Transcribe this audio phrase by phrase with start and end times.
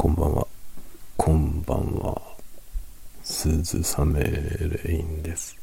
[0.00, 0.46] こんばんは。
[1.18, 2.22] こんばんは。
[3.22, 5.58] 鈴雨レインです。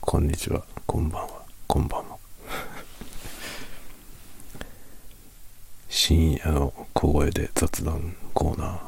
[0.00, 0.62] こんにちは。
[0.86, 1.42] こんばんは。
[1.66, 2.16] こんばんは。
[5.90, 8.78] 深夜の小声で雑談コーナー。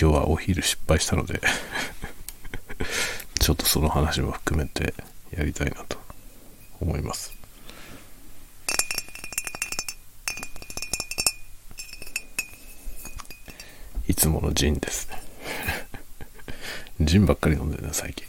[0.00, 1.42] 今日はお昼失敗したので
[3.38, 4.94] ちょっとその話も含めて
[5.30, 5.98] やりたいなと
[6.80, 7.34] 思います。
[14.14, 15.20] いつものジンですね。
[17.04, 18.24] ジンばっかり飲んでるな、最近。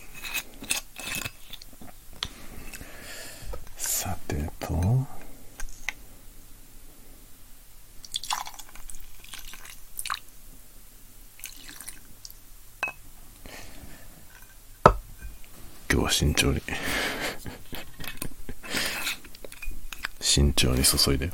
[3.78, 4.74] さてと。
[4.74, 5.08] 今
[15.88, 16.64] 日は慎重に
[20.20, 21.32] 慎重に注いで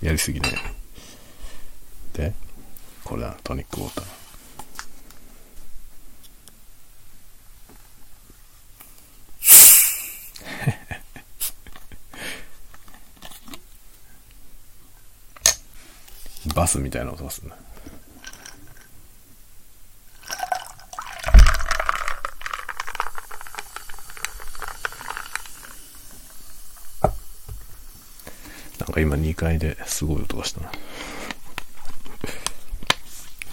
[0.00, 0.52] やりすぎない
[2.14, 2.43] で？
[3.14, 4.04] これだトニックウォーター。
[16.56, 17.56] バスみたいな音がするな。
[28.80, 30.72] なんか今2階ですごい音がしたな。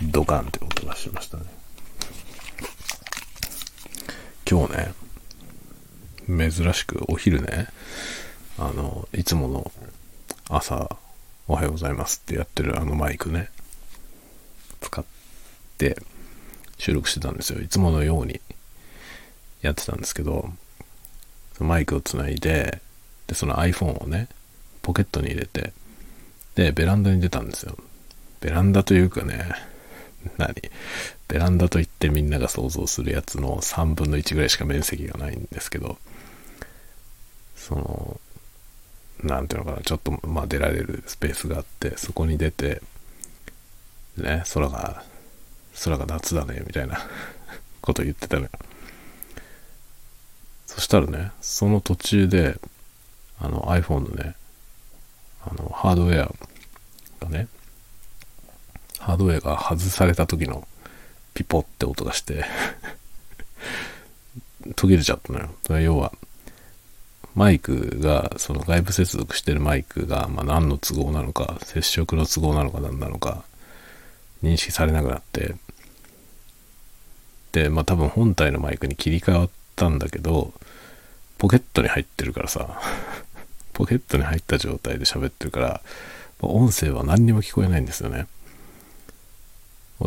[0.04, 1.44] ドカンって音がしましたね。
[4.50, 7.68] 今日ね珍しくお昼ね
[8.58, 9.72] あのいつもの
[10.50, 10.98] 朝
[11.48, 13.50] おはようございますってやってるあのマイクね
[14.82, 15.06] 使っ
[15.78, 15.98] て
[16.78, 17.62] 収録してたんですよ。
[17.62, 18.42] いつものように
[19.62, 20.50] やってたんですけど
[21.60, 22.82] マイクをつないで
[23.28, 24.28] でその iPhone をね
[24.82, 25.74] ポケットに入れて
[26.56, 27.78] でベランダに出たんですよ。
[28.42, 29.52] ベランダというかね
[30.38, 30.56] 何？
[31.28, 35.98] ベランダといってみんなが想像するやつの3分の1ぐらいしか面積がないんですけど
[37.56, 38.20] その
[39.24, 42.82] なんていうのかなちょっとまあ出られるスペースがあってそこに出て
[44.18, 45.04] ね空が
[45.84, 47.00] 空が夏だねみたいな
[47.82, 48.50] こと言ってたのよ。
[50.66, 52.58] そしたらねその途中で
[53.40, 54.36] あの iPhone のね
[55.46, 56.34] あのハードウェア
[57.26, 57.48] がね
[59.02, 60.68] ハードウェアが外された時の
[61.34, 62.46] ピポって音がして
[64.76, 65.50] 途切れちゃったのよ。
[65.66, 66.14] それ要は、
[67.34, 73.44] マイクが、その外部接続してるマイクが、まあ、何の都合なのか、接触の都合なのか何なのか、
[74.44, 75.56] 認識されなくなって、
[77.52, 80.54] で、まあ多分本体のマイクに切り替わったんだけど、
[81.38, 82.80] ポケットに入ってるからさ、
[83.74, 85.82] ポケットに入った状態で喋ってるから、
[86.42, 88.28] 音声は何にも聞こえないんですよね。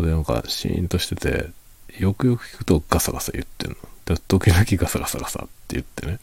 [0.02, 1.50] で、なんか、シーンとしてて、
[1.98, 3.76] よくよく聞くとガサガサ言ってんの。
[4.04, 6.18] で、時々ガサガサガサって言ってね。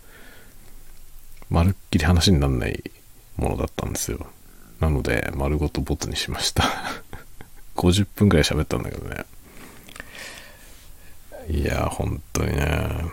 [1.50, 2.92] まるっきり話にならない
[3.38, 4.26] ものだったんですよ。
[4.80, 6.64] なので、丸ごとボツにしました。
[7.76, 9.26] 50分くらい喋ったんだけどね。
[11.50, 13.06] いや、本当にね。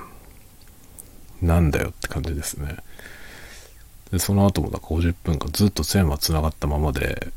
[1.43, 2.77] なんだよって感じですね。
[4.11, 7.33] で、その後もだか50分間ずっと線は繋がったままで、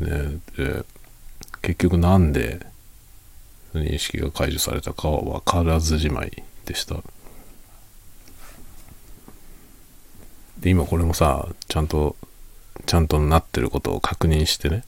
[0.00, 0.84] ね、で、
[1.62, 2.66] 結局なんで
[3.74, 6.96] 認識が解除されたかは分からずじまいでした。
[10.58, 12.16] で、今これもさ、ちゃんと、
[12.86, 14.84] ちゃんとなってることを確認してね、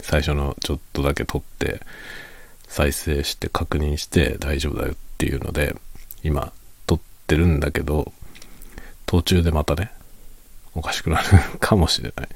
[0.00, 1.80] 最初のちょっとだけ撮って、
[2.66, 5.76] 再生して確認して大丈夫だよっていうので、
[6.24, 6.52] 今
[6.86, 8.12] 撮ってるんだけど、
[9.06, 9.92] 途中でまたね、
[10.74, 12.28] おかしくなるかもしれない。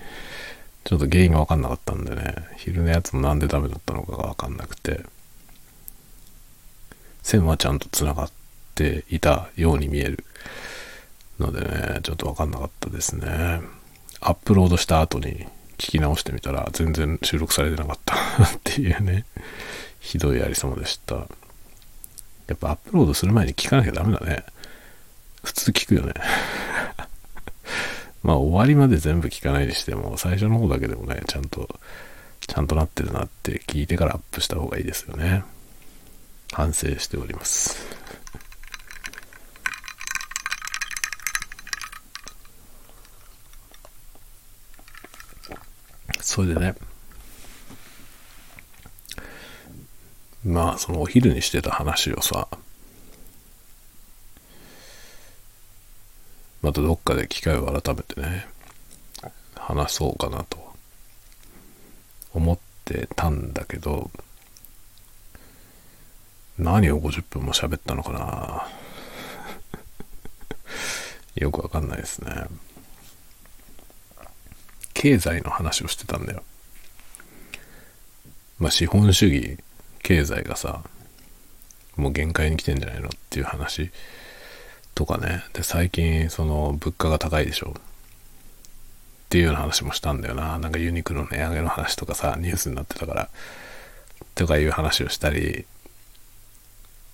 [0.88, 5.04] ちょっと原因が分かんなかったんでね、昼のやつもなんでダメだったのかが分かんなくて、
[7.22, 8.30] 線はちゃんと繋がっ
[8.74, 10.24] ていたように見える
[11.38, 13.60] のでね、ちょっと分かんなかったですね。
[14.22, 19.26] アップロードした後に聞き直してみたら全然収録されてなかったっていうね、
[20.00, 21.16] ひどいありさまでした。
[21.16, 21.26] や
[22.54, 24.42] っぱアップロードする前に聞かなきゃダメだね。
[25.44, 26.14] 普通聞くよね。
[28.28, 31.66] まあ終わりまで全部聞かないにしても、最初の方だけでもね、ちゃんと、
[32.40, 35.44] ちゃんとなってるなって聞いてからアップした方がいいですよね。
[36.52, 37.78] 反省しております。
[46.20, 46.74] それでね、
[50.44, 52.46] まあそのお昼にしてた話をさ、
[56.62, 58.46] またどっかで機会を改めてね、
[59.54, 60.58] 話そうかなと
[62.34, 64.10] 思ってたんだけど、
[66.58, 68.68] 何を50分も喋ったのかな
[71.36, 72.46] よくわかんないですね。
[74.94, 76.42] 経済の話をしてたんだよ。
[78.58, 79.58] まあ資本主義、
[80.02, 80.82] 経済がさ、
[81.94, 83.92] もう限界に来てんじゃないのっていう話
[84.98, 85.44] とかね。
[85.52, 87.72] で、最近その物価が高いでしょ。
[87.76, 87.80] っ
[89.28, 90.58] ていうような話もしたんだよな。
[90.58, 93.28] なんかユニクロの値上げの話とかさ、ニュースになってたから、
[94.34, 95.66] とかいう話をしたり、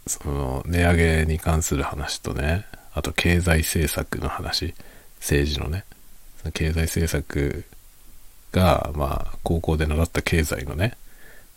[0.06, 2.64] その値上げに関する話とね、
[2.94, 4.74] あと経済政策の話、
[5.18, 5.84] 政治のね、
[6.54, 7.66] 経済政策
[8.52, 10.96] が、まあ、高校で習った経済のね、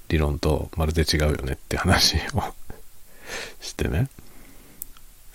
[0.10, 2.44] 理論とまるで違うよねって話を
[3.62, 4.10] してね、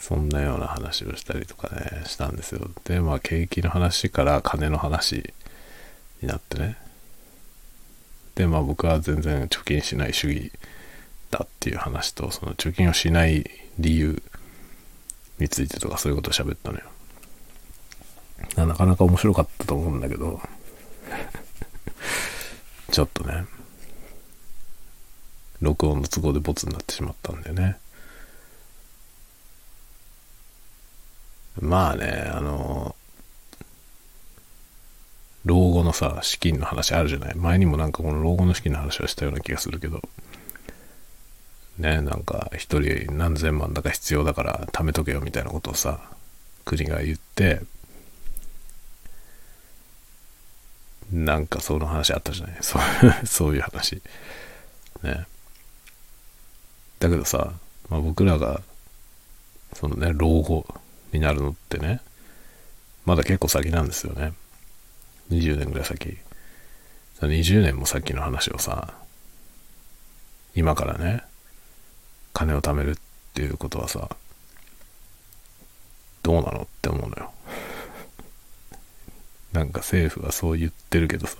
[0.02, 2.68] そんなような話をしたりとかね、したんですよ。
[2.82, 5.32] で、まあ、景気の話から金の話
[6.20, 6.76] になってね。
[8.34, 10.50] で、まあ僕は全然貯金しない主義
[11.30, 14.20] だっていう話と、その貯金をしない理由
[15.38, 16.84] についてとかそういうことを喋ったのよ。
[18.56, 20.42] なかなか面白かったと思うんだけど、
[22.90, 23.44] ちょっとね、
[25.60, 27.78] 録音の都合でボツになってしまったんだよね。
[31.60, 32.94] まあね、あの、
[35.44, 37.34] 老後のさ、資金の話あるじゃない？
[37.34, 40.00] 前にもなんかこの老後の資金の話はしたような気がするけど、
[41.78, 46.00] ね、なんか一人何千万だか必要だから貯めとけよみたいなことをさ、
[46.64, 47.60] 国が言って、
[51.12, 52.56] なんかその話あったじゃない？
[52.62, 52.82] そう
[53.26, 54.00] そういう話。
[55.02, 55.26] ね。
[57.00, 57.52] だけどさ、
[57.90, 58.62] まあ、僕らが、
[59.74, 60.64] そのね、老後
[61.12, 62.00] になるのってね、
[63.04, 64.32] まだ結構先なんですよね。
[65.30, 66.18] 20年ぐらい先。
[67.20, 68.94] 20年も先の話をさ、
[70.54, 71.22] 今からね、
[72.32, 72.94] 金を貯めるっ
[73.34, 74.08] ていうことはさ、
[76.22, 77.32] どうなのって思うのよ。
[79.52, 81.36] なんか政府はそう言ってるけどさ。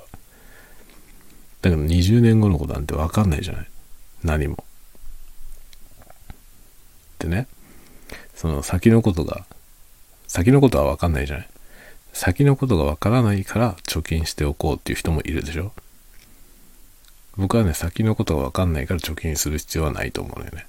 [1.62, 3.68] だけど20年後のことなんてわかんないじゃない。
[4.24, 4.64] 何も。
[7.18, 7.46] でね、
[8.34, 9.46] その先のことが
[10.32, 11.48] 先のことはわかんないじゃない。
[12.14, 15.72] 先のことがわからないから貯金しておこうっていう人もいるでしょ。
[17.36, 20.66] 僕はね、先のことがわかんないから貯金する必要はないと思うのよね。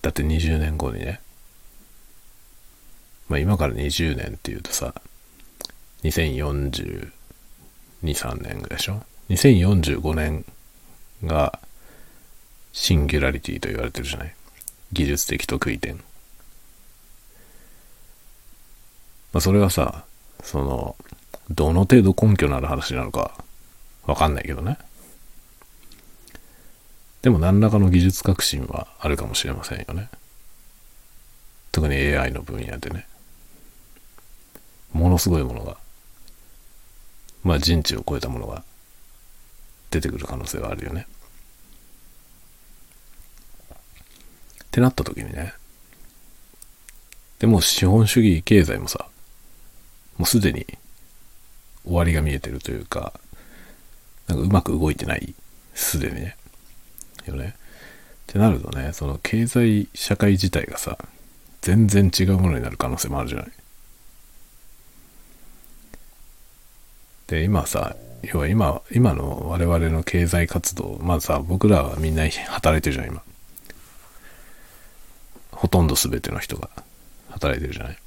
[0.00, 1.20] だって20年後にね、
[3.28, 4.94] まあ今から20年っていうとさ、
[6.04, 7.10] 2042、
[8.00, 10.46] 3年ぐらいでしょ ?2045 年
[11.22, 11.58] が
[12.72, 14.34] シンギュラリティと言われてるじゃない
[14.94, 16.02] 技術的得意点。
[19.34, 20.04] まあ、それはさ、
[20.44, 20.96] その、
[21.50, 23.36] どの程度根拠のある話なのか
[24.06, 24.78] わかんないけどね。
[27.20, 30.08] でも何らかの技術革新はあるかもしれませんよね。
[31.72, 33.06] 特に AI の分野でね。
[34.92, 35.76] ものすごいものが、
[37.42, 38.62] まあ人知を超えたものが
[39.90, 41.08] 出てくる可能性はあるよね。
[44.62, 45.54] ってなった時にね。
[47.40, 49.08] でも資本主義経済もさ、
[50.16, 50.66] もうすでに
[51.84, 53.12] 終わりが見えてるというか、
[54.26, 55.34] なんかうまく動いてない、
[55.74, 56.36] すでにね。
[57.26, 57.54] よね。
[57.56, 60.98] ってなるとね、その経済社会自体がさ、
[61.60, 63.46] 全然違うものになる可能性もあるじゃない。
[67.26, 73.22] で、今さ、要は今、今の我々の経済活動、まあさ、僕らはみんな働いてるじゃん、今。
[75.50, 76.70] ほとんど全ての人が
[77.30, 77.98] 働いてるじゃない。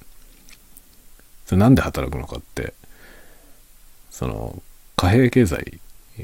[1.47, 2.73] それなんで働くのかって、
[4.11, 4.61] その、
[4.97, 5.79] 貨幣経済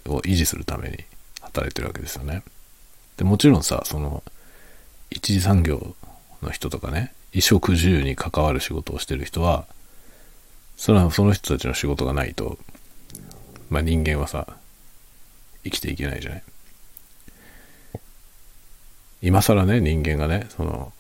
[0.06, 0.98] を維持するために
[1.40, 2.44] 働いてるわけですよね。
[3.16, 4.22] で、もちろんさ、その、
[5.10, 5.96] 一次産業
[6.42, 9.66] の人とかね、衣食住に関わる仕事をしてる人は、
[10.76, 12.58] それはその人たちの仕事がないと、
[13.70, 14.58] まあ人間はさ、
[15.64, 16.44] 生きていけないじゃない。
[19.22, 20.92] 今更ね、人間がね、その、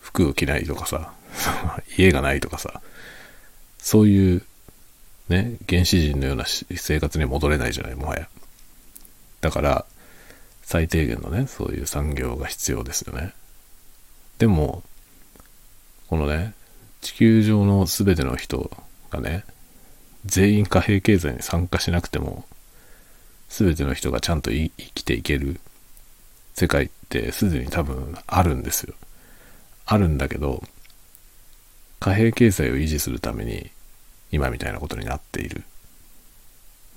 [0.00, 1.12] 服を着ないとかさ、
[1.98, 2.80] 家がないとかさ、
[3.84, 4.42] そういう、
[5.28, 8.28] ね、原始人のような生活に戻れないじゃない、もはや。
[9.42, 9.84] だから、
[10.62, 13.34] 最低限のね、そういう産業が必要ですよね。
[14.38, 14.82] でも、
[16.08, 16.54] このね、
[17.02, 18.70] 地球上の全ての人
[19.10, 19.44] がね、
[20.24, 22.46] 全員貨幣経済に参加しなくても、
[23.50, 25.60] 全ての人がちゃんと生きていける
[26.54, 28.94] 世界ってすでに多分あるんですよ。
[29.84, 30.64] あるんだけど、
[32.04, 33.70] 貨幣経済を維持するために
[34.30, 35.64] 今みたいなことになっている。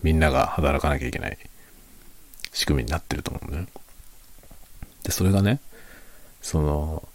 [0.04, 1.38] みんなが働かなきゃいけない
[2.52, 3.68] 仕組みになってると思うね。
[5.04, 5.62] で、それがね、
[6.42, 7.08] その、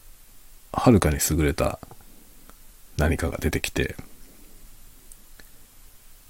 [0.72, 1.78] はるかに優れた
[2.96, 3.94] 何かが出てきて、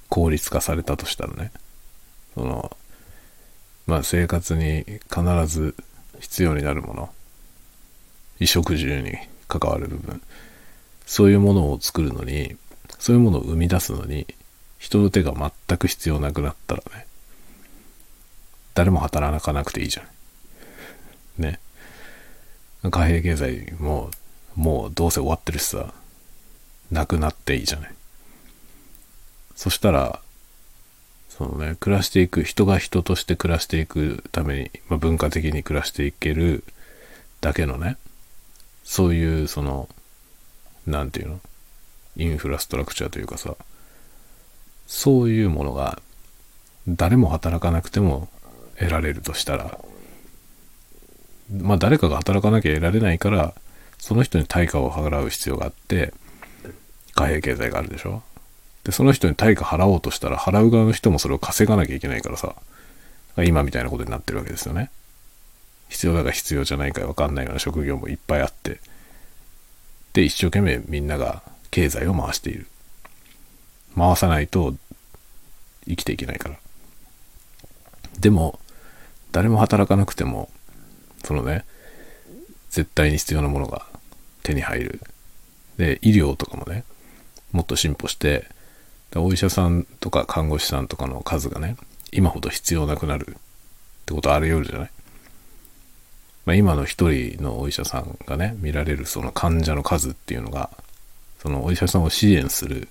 [0.08, 1.52] 効率化されたとしたらね、
[2.34, 2.76] その、
[3.86, 5.76] まあ生活に必ず
[6.18, 7.14] 必要になるもの、
[8.38, 9.12] 衣食住に
[9.46, 10.20] 関わる部分、
[11.06, 12.56] そういうものを作るのに、
[12.98, 14.26] そういうものを生み出すのに、
[14.78, 17.06] 人の手が全く必要なくなったらね、
[18.74, 21.42] 誰も働かなくていいじゃん。
[21.42, 21.60] ね。
[22.90, 24.10] 貨幣経済も、
[24.54, 25.94] もうどうせ終わってるしさ、
[26.90, 27.94] なくなっていいじゃない。
[29.54, 30.20] そしたら、
[31.28, 36.64] そのね、暮らしていく、人が人として暮らしていくために、まあ、文化的に暮らしていける
[37.40, 37.96] だけのね、
[38.84, 39.88] そういう、その、
[40.86, 41.40] なんていうの？
[42.16, 43.56] インフラストラクチャーというかさ、
[44.86, 46.00] そういうものが、
[46.88, 48.28] 誰も働かなくても
[48.78, 49.78] 得られるとしたら、
[51.50, 53.54] まあ誰かが働かなきゃ得られないから、
[53.98, 56.12] その人に対価を払う必要があって、
[57.14, 58.22] 貨幣経済があるでしょ？
[58.84, 62.56] で、その人に対価払おうとしたら、払う側の人もそれを稼がなきゃいけないからさ、
[63.38, 64.90] 今みたいなことになってるわけですよね。
[65.88, 68.80] 必要だか必要じゃないかわかんないような職業もいっぱいあって、
[70.12, 72.66] で、一生懸命みんなが経済を回している。
[73.96, 74.74] 回さないと
[75.86, 76.56] 生きていけないから。
[78.18, 78.58] でも、
[79.32, 80.50] 誰も働かなくても、
[81.24, 81.64] そのね、
[82.70, 83.86] 絶対に必要なものが
[84.42, 85.00] 手に入る。
[85.76, 86.84] で、医療とかもね、
[87.52, 88.48] もっと進歩して、
[89.14, 91.76] お医者さんとか看護師さんとかの数がね、
[92.12, 93.34] 今ほど必要なくなるっ
[94.06, 94.90] てことあり得るじゃない？
[96.44, 100.70] まあ、今の一人のお医者さんがね、見られるその患者の数っていうのが、
[101.40, 102.88] そのお医者さんを支援する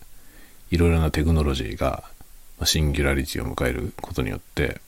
[0.72, 2.04] いろいろなテクノロジーが
[2.64, 4.80] シンギュラリティを迎えることによって、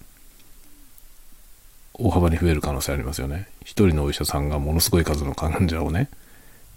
[1.94, 3.48] 大幅に増える可能性ありますよね。
[3.62, 6.10] 一人のお医者さんがものすごい数の患者をね、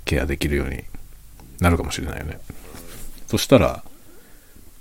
[0.05, 0.85] ケアできるように
[1.61, 2.39] なるかもしれないよね。
[3.29, 3.83] そしたら、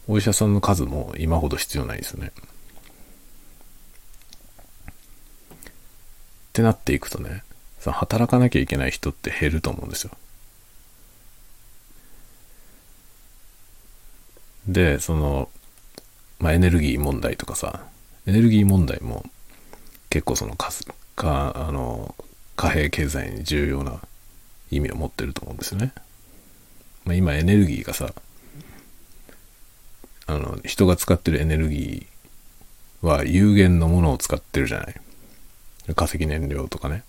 [0.08, 2.32] お医者さんの数も今ほど必要ないですよね。
[6.56, 7.44] ってなっていくとね、
[7.82, 10.12] その働かなきゃいけない人って減ると思うんですよ。
[14.66, 15.50] で、その、
[16.40, 17.82] まあ、エネルギー問題とかさ、
[18.26, 19.26] エネルギー問題も
[20.10, 20.70] 結構そのか
[21.18, 22.16] か、あの、
[22.56, 24.00] 貨幣経済に重要な
[24.72, 25.92] 意味を持ってると思うんですよね。
[27.04, 28.14] まあ、今エネルギーがさ、
[30.28, 34.96] あの、人が使ってるエネルギーは有限のものを使ってるじゃない。
[35.94, 37.04] 化石燃料とかね。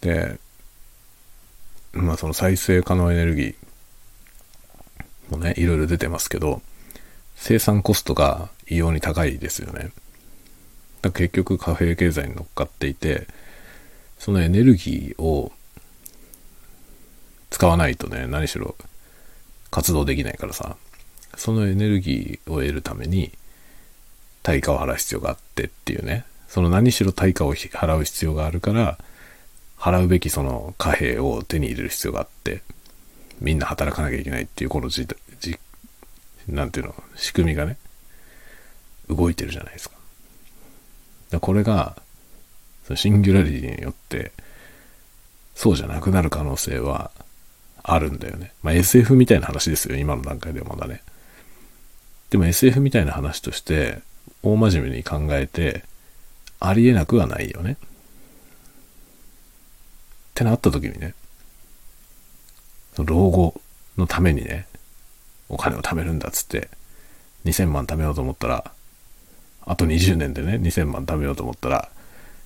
[0.00, 0.38] で、
[1.92, 3.54] まあその再生可能エネルギー
[5.30, 6.62] もね、いろいろ出てますけど、
[7.36, 9.92] 生産コストが異様に高いですよね。
[11.02, 13.26] だ結局貨幣経済に乗っかっていて、
[14.18, 15.52] そのエネルギーを
[17.50, 18.76] 使わないとね、何しろ
[19.70, 20.76] 活動できないからさ、
[21.36, 23.32] そのエネルギーを得るために
[24.42, 28.98] 対価を払う必要があってっていうね、その何しろ対価を払う必要があるから、
[29.78, 32.62] 払うべきその貨幣を手に入れる必要があって、
[33.40, 35.06] みんな働かなきゃいけないっていうこのじ、
[35.40, 35.58] じ、
[36.48, 37.76] なんていうの、仕組みがね、
[39.08, 39.96] 動いてるじゃないですか。
[41.30, 41.96] だこれが、
[42.86, 44.32] そのシンギュラリティによって、
[45.54, 47.10] そうじゃなくなる可能性は
[47.82, 48.52] あるんだよね。
[48.62, 51.02] まあ SF みたいな話ですよ、今の段階ではまだね。
[52.30, 54.00] でも SF みたいな話として、
[54.42, 55.84] 大真面目に考えて、
[56.60, 57.72] ありえなくはないよね。
[57.72, 57.76] っ
[60.34, 61.14] てなった時にね、
[62.98, 63.60] 老後
[63.96, 64.66] のためにね、
[65.48, 66.68] お金を貯めるんだっつって、
[67.44, 68.72] 2000万貯めようと思ったら、
[69.66, 71.90] あと20年でね、2000万貯めようと思ったら、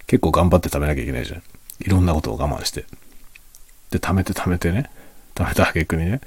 [0.07, 1.43] 結構頑張って貯めなきゃいけないじゃん。
[1.81, 2.85] いろんなことを我慢して。
[3.91, 4.91] で、貯めて貯めてね、
[5.35, 6.21] 貯めた挙句にね、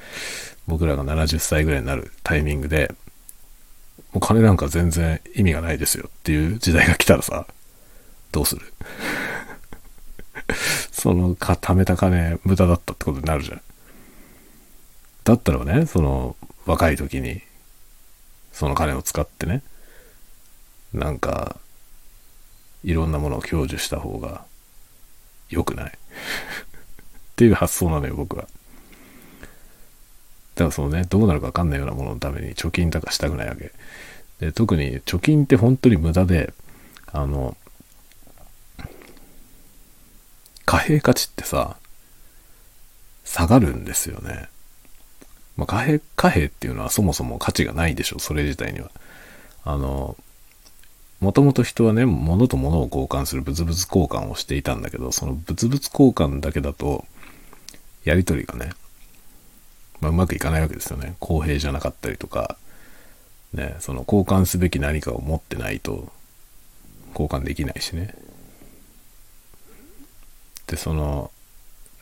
[0.67, 2.93] 僕らが70歳ぐらいになるタイミングで、
[4.17, 7.45] もう金なんか全然意味がないですよっていう時代が来たらさ、
[8.31, 8.73] どうする？
[10.91, 13.61] そのか、貯めた金無駄だったってことになるじゃん。
[15.23, 17.43] だったらね、その若い時に
[18.53, 19.61] その金を使ってね、
[20.93, 21.57] なんか
[22.83, 24.45] いろんなものを享受した方が
[25.51, 25.91] 良くない？
[25.93, 25.95] っ
[27.35, 28.45] ていう発想なのよ、僕は。
[28.45, 28.57] だか
[30.65, 33.71] らそのね、どうなるかわかんないようなもののために貯金とかしたくないわけ。
[34.39, 36.53] で、特に貯金って本当に無駄で、
[37.11, 37.57] あの、
[40.65, 41.77] 貨幣価値ってさ、
[43.23, 44.49] 下がるんですよね。
[45.55, 48.91] まあ、貨幣、貨幣っていうのはそもそも価値がないでしょ、それ自体には。
[49.63, 50.15] あの、
[51.19, 57.05] もともと人はね、物と物を交換する物々交換をしていたんだけど、その物々交換だけだと、
[58.03, 58.71] やりとりがね、
[59.99, 61.15] まあ、うまくいかないわけですよね。
[61.19, 62.57] 公平じゃなかったりとか、
[63.53, 66.11] ね、その交換すべき何かを持ってないと
[67.11, 68.13] 交換できないしね。
[70.67, 71.31] で、その、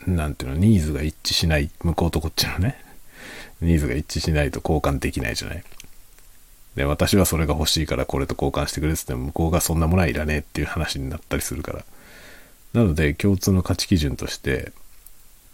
[0.06, 2.82] なんていうの、ニーズが一致しない、向こうとこっちのね、
[3.60, 5.64] ニーズが一致しないと交換できないじゃない。
[6.74, 11.84] で、私はそれが欲しいからこれと交換してくれってっても向こうがそんなものはいらねえっていう話になったりするから。
[12.74, 14.72] なので共通の価値基準として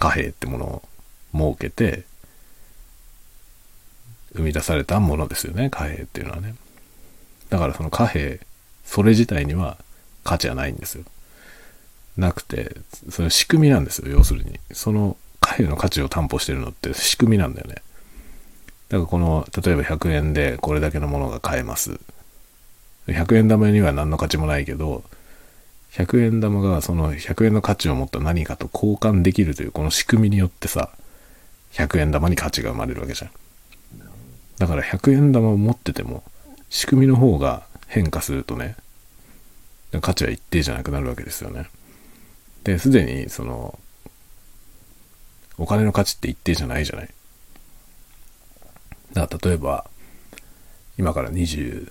[0.00, 0.82] 貨幣ってものを
[1.56, 2.04] 設けて
[4.34, 6.54] 生み出されたものですよね、貨幣っていうのはね。
[7.50, 8.40] だからその貨幣、
[8.84, 9.76] それ自体には
[10.24, 11.04] 価値はないんですよ。
[12.16, 12.76] なくて、
[13.10, 14.60] その仕組みなんですよ、要するに。
[14.72, 17.76] その貨幣の価値を担保してるのって仕組みなんだよね。
[18.88, 21.98] だからこの、例えば100円でこれだけのものが買えます。
[23.08, 25.02] 100円玉には何の価値もないけど、
[25.92, 30.90] 100円玉がその100円の価値を持った何かと交換できるというこの仕組みによってさ、
[31.72, 33.30] 100円玉に価値が生まれるわけじゃん。
[34.62, 36.22] だから100円玉を持ってても、
[36.70, 38.76] 仕組みの方が変化するとね、
[40.00, 41.68] 価値は一定じゃなくなるわけですよね。
[42.62, 43.76] で、すでにその、
[45.58, 47.08] お金の価値って一定じゃないじゃない。
[49.14, 49.84] だから例えば、
[50.96, 51.90] 今から20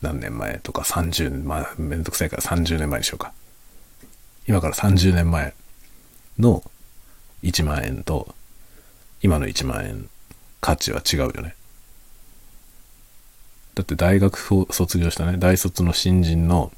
[0.00, 3.34] 何年前とか30年、まあめんどくさいから30年前にしようか。
[4.48, 5.52] 今から30年前
[6.38, 6.62] の
[7.42, 8.34] 1万円と
[9.20, 10.08] 今の1万円
[10.62, 11.54] 価値は違うよね。
[13.76, 14.38] だって大学
[14.70, 16.72] 卒業したね、大卒の新人の、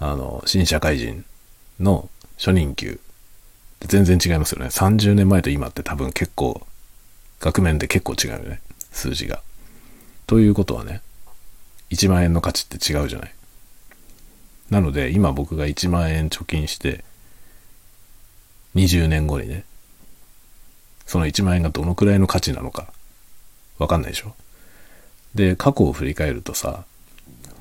[0.00, 1.24] あの、新社会人
[1.78, 2.98] の初任給、
[3.86, 4.66] 全然違いますよね。
[4.66, 6.66] 30年前と今って多分結構
[7.38, 8.60] 額面で結構違うよね。
[8.90, 9.40] 数字が。
[10.26, 11.00] ということはね、
[11.90, 13.34] 1万円の価値って違うじゃない。
[14.68, 17.04] なので、今僕が1万円貯金して、
[18.74, 19.64] 20年後にね、
[21.06, 22.92] その1万円がどのくらいの価値なのか、
[23.78, 24.34] わかんないでしょ。
[25.34, 26.84] で、過去を振り返るとさ、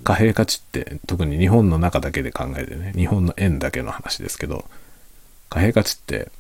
[0.03, 4.65] 貨幣価値って特に日本の中だけで考えてね、日本の円だけの話ですけど、
[5.49, 6.31] 貨幣価値って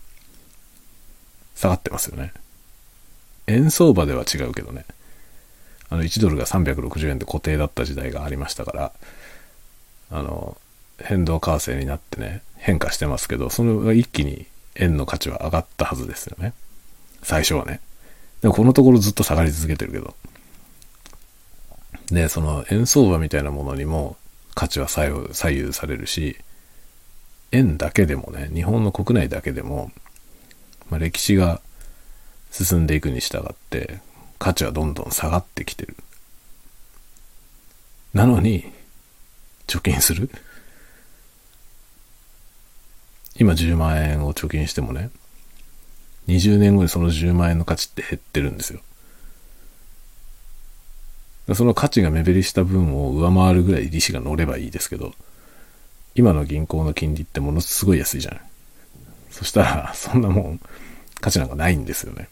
[1.55, 2.33] 下がってますよね。
[3.47, 4.85] 円相場では違うけどね。
[5.89, 8.91] あの、1ドルが360円で固定だった時代がありましたから、
[10.11, 10.57] あの、
[10.99, 16.53] 変動為替になってね、変化してますけど、その一気に円の価値は上がったはずですよね。
[17.23, 17.81] 最初はね。
[18.41, 20.15] でもこのところずっと下がり続けてるけど。
[22.13, 24.17] で、その円相場みたいなものにも
[24.55, 26.37] 価値は左右左右されるし、
[27.51, 29.91] 円だけでもね、日本の国内だけでも、
[30.89, 31.61] まあ、歴史が
[32.51, 33.99] 進んでいくに従って
[34.37, 35.95] 価値はどんどん下がってきてる。
[38.13, 38.71] なのに、
[39.67, 40.31] 貯金する
[43.39, 45.11] 今10万円を貯金してもね、
[46.27, 48.81] 20年後にその10万円の価値って減ってるんですよ。
[51.55, 55.13] その価値が目減りした分を上回るぐらい利子が乗ればいいですけど、
[56.15, 58.39] 今の銀行の金利ってものすごい安いじゃん。
[59.31, 60.59] そしたら、 そんなもん、
[61.21, 62.29] 価値なんかないんですよね。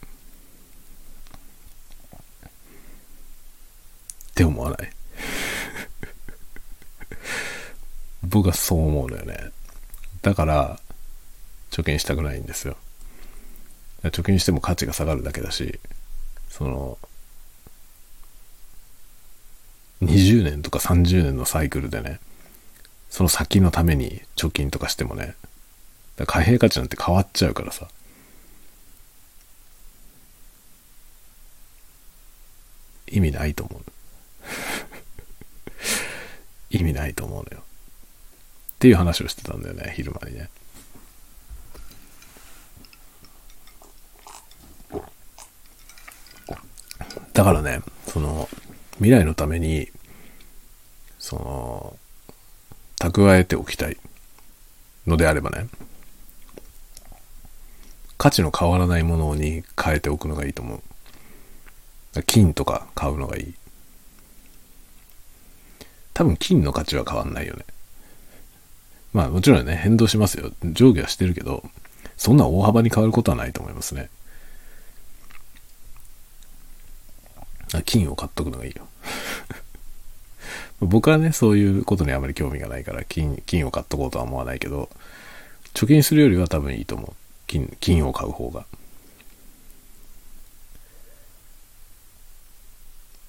[4.30, 4.86] って思わない？
[8.22, 9.50] 僕はそう思うのよね。
[10.22, 10.78] だから、
[11.70, 12.76] 貯金したくないんですよ。
[14.02, 15.80] 貯金しても価値が下がるだけだし、
[16.48, 16.98] その、
[20.02, 22.20] 20年とか30年のサイクルでね、
[23.10, 25.34] その先のために貯金とかしてもね、
[26.26, 27.88] 貨幣価値なんて変わっちゃうからさ。
[33.10, 33.82] 意味ないと思う。
[36.76, 37.62] 意味ないと思うのよ。
[37.62, 40.50] っていう話をしてたんだよね、昼間にね。
[47.32, 48.48] だからね、その、
[48.98, 49.88] 未来のために、
[51.18, 51.96] その、
[53.00, 53.96] 蓄えておきたい
[55.06, 55.68] のであればね、
[58.16, 62.22] 価値の変わらないものに変えておくのがいいと思う。
[62.26, 63.54] 金とか買うのがいい。
[66.14, 67.64] 多分金の価値は変わんないよね。
[69.12, 70.50] まあもちろんね、変動しますよ。
[70.64, 71.62] 上下はしてるけど、
[72.16, 74.10] そんな大幅に変わることはないと思いますね。
[77.72, 78.86] あ金を買っとくのがいいよ。
[80.80, 84.88] 僕はね、そういうことにあまり興味がないから、金、金を買っとこうとは思わないけど、
[85.74, 87.12] 貯金するよりは多分いいと思う。
[87.46, 88.64] 金、金を買う方が。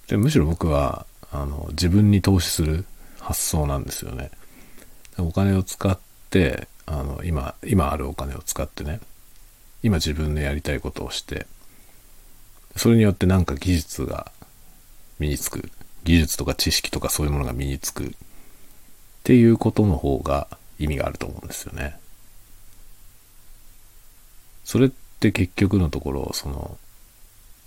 [0.10, 2.84] でむしろ僕はあの自分に投資する
[3.20, 4.32] 発想なんですよね
[5.20, 5.98] お金を使っ
[6.32, 9.00] てあの今今あるお金を使ってね
[9.84, 11.46] 今自分のやりたいことをして
[12.80, 14.32] それによってなんか技術が
[15.20, 15.70] 身につく
[16.04, 18.10] 技術とか知識とかそういうものが身につくっ
[19.24, 20.48] ていうことの方が
[20.80, 22.00] 意味があると思うんですよね
[24.64, 24.90] それっ
[25.20, 26.78] て結局のところその、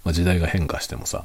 [0.04, 1.24] まあ、時代が変化してもさ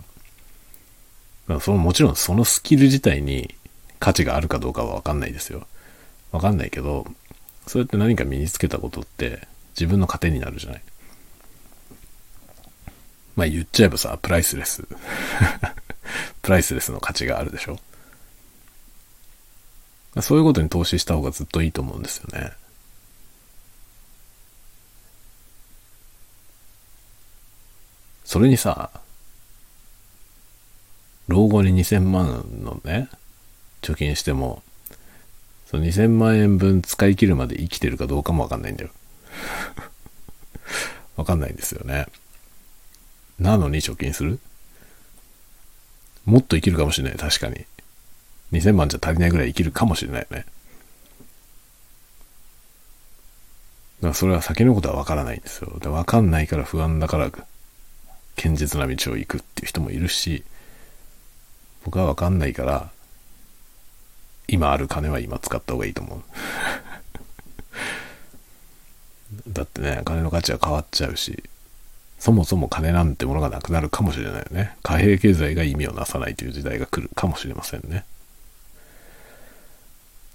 [1.61, 3.55] そのもちろんそのスキル自体に
[3.99, 5.65] 価値があるかどうかはわかんないですよ。
[6.31, 7.07] わかんないけど、
[7.65, 10.81] そうやって何か身につけたことって自分の糧になるじゃない。
[13.37, 14.85] まあ言っちゃえばさ、プライスレス。
[16.41, 17.79] プライスレスの価値があるでしょ？
[20.21, 22.51] そういうことに投資した方がずっといいと思うんですよね。
[28.25, 28.89] それにさ、
[31.27, 33.09] 老後に2000万のね、
[33.81, 34.63] 貯金しても、
[35.67, 38.89] その2000万円分使い切るまで生きてるかどうかもわかんないんだよ。
[41.15, 42.07] わかんないんですよね。
[43.39, 44.39] なのに貯金する？
[46.25, 47.65] もっと生きるかもしれない、確かに。
[48.51, 50.45] 2000万じゃ足りないぐらい生きるかもしれないよね。
[53.99, 55.79] だからそれは先のことはわからないんですよ。
[55.79, 60.43] で、わかんないから不安だから、堅実な道を行くっていう人もいるし、
[61.83, 62.91] 僕はわかんないから、
[64.47, 66.21] 今ある金は今使った方がいいと思う。
[69.49, 71.43] だってね、金の価値は変わっちゃうし、
[72.19, 74.75] そもそも金なんてものがなくなるかもしれないよね。
[74.83, 78.05] 貨幣経済が意味をなさないという時代が来るかもしれませんね。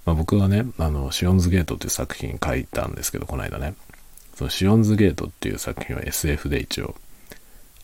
[0.05, 3.75] まあ、僕はね、あの、シオンズゲートっていう作品書いたんですけど、この間ね。
[4.35, 6.95] そのシオンズゲートっていう作品は SF で一応。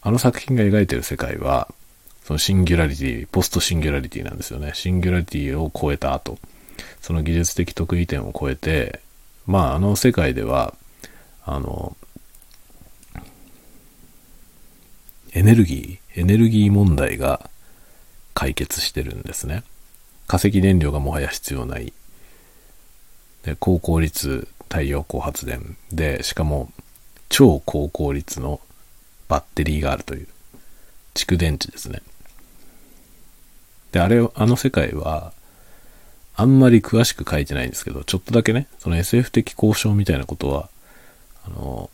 [0.01, 1.67] あの作品が描いてる世界は、
[2.23, 4.71] そのシンギュラリティ、ポストシンギュラリティなんですよね。
[4.75, 6.37] シンギュラリティを超えた後、
[7.01, 9.01] その技術的得意点を超えて、
[9.45, 10.73] まあ、あの世界では、
[11.45, 11.95] あの、
[15.33, 17.49] エネルギー、エネルギー問題が
[18.33, 19.63] 解決してるんですね。
[20.27, 21.93] 化石燃料がもはや必要ない。
[23.43, 26.71] で、高効率太陽光発電で、しかも
[27.29, 28.59] 超高効率の
[29.27, 30.27] バッテリーがあるという
[31.13, 32.01] 蓄電池ですね。
[33.91, 35.33] で、あれを、あの世界は、
[36.35, 40.69] あんまり詳しく書いてないんですけど、ちょっとだけね、その SF 的交渉みたいなことは、
[41.45, 41.89] あの、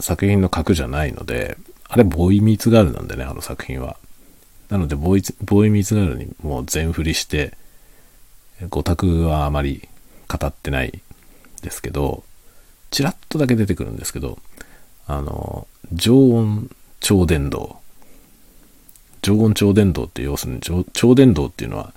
[0.00, 1.56] 作品の核じゃないので、
[1.88, 3.96] あれ、ボーイ・ミーツ・ガールなんでね、あの作品は。
[4.68, 7.56] なのでボーイ、ボーイ・ミーツ・ガールにもう全振りして、
[8.70, 9.88] 語卓はあまり
[10.28, 11.02] 語ってない
[11.62, 12.24] ですけど、
[12.90, 14.38] ちらっとだけ出てくるんですけど、
[15.06, 16.70] あの、常温
[17.00, 17.74] 超伝導
[19.24, 20.60] 常温超伝導って要するに
[20.92, 21.94] 超伝導っていうのは、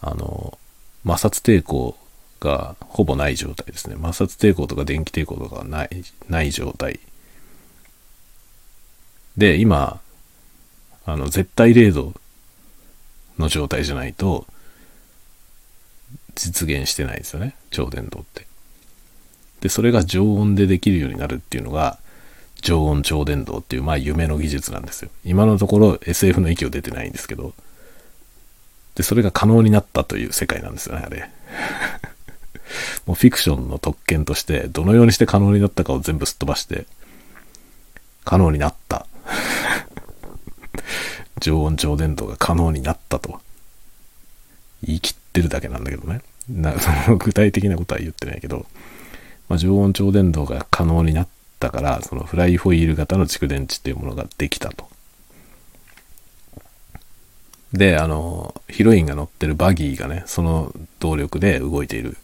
[0.00, 0.58] あの、
[1.02, 1.96] 摩擦抵抗
[2.40, 3.94] がほぼない状態ですね。
[3.94, 7.00] 摩擦抵抗とか電気抵抗とかがない、ない状態。
[9.38, 10.00] で、今、
[11.06, 12.14] あの、絶対0度
[13.38, 14.46] の状態じゃないと、
[16.34, 17.54] 実現してないですよね。
[17.70, 18.46] 超伝導って。
[19.60, 21.98] で、それが常温でできるようになるっていうのが、
[22.60, 25.10] 常温超伝導っていう、まあ夢の技術なんですよ。
[25.24, 27.54] 今のところ SF の域を出てないんですけど、
[28.96, 31.30] で、それが可能になったという世界なんですよね、あれ。
[33.06, 36.86] もうフィクションの特権として、どのようにして可能になったかを全部すっ飛ばして、
[38.24, 39.06] 可能になった。
[41.40, 43.40] 常温超伝導が可能になったと。
[44.84, 46.20] 言い切ってるだけなんだけどね。
[46.48, 48.66] な その具体的なことは言ってないけど、
[49.48, 54.88] まあ、常温超伝導が可能になったから、そのフライホイール型の蓄電池っていうものができたと。
[57.72, 62.16] で、あの、ヒロインが乗ってるバギーがね、その動力で動いている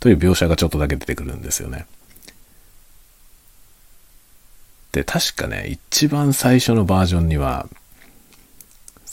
[0.00, 1.86] という描写がちょっとだけ出てくるんですよね。
[4.92, 7.68] で、確かね、一番最初のバージョンには、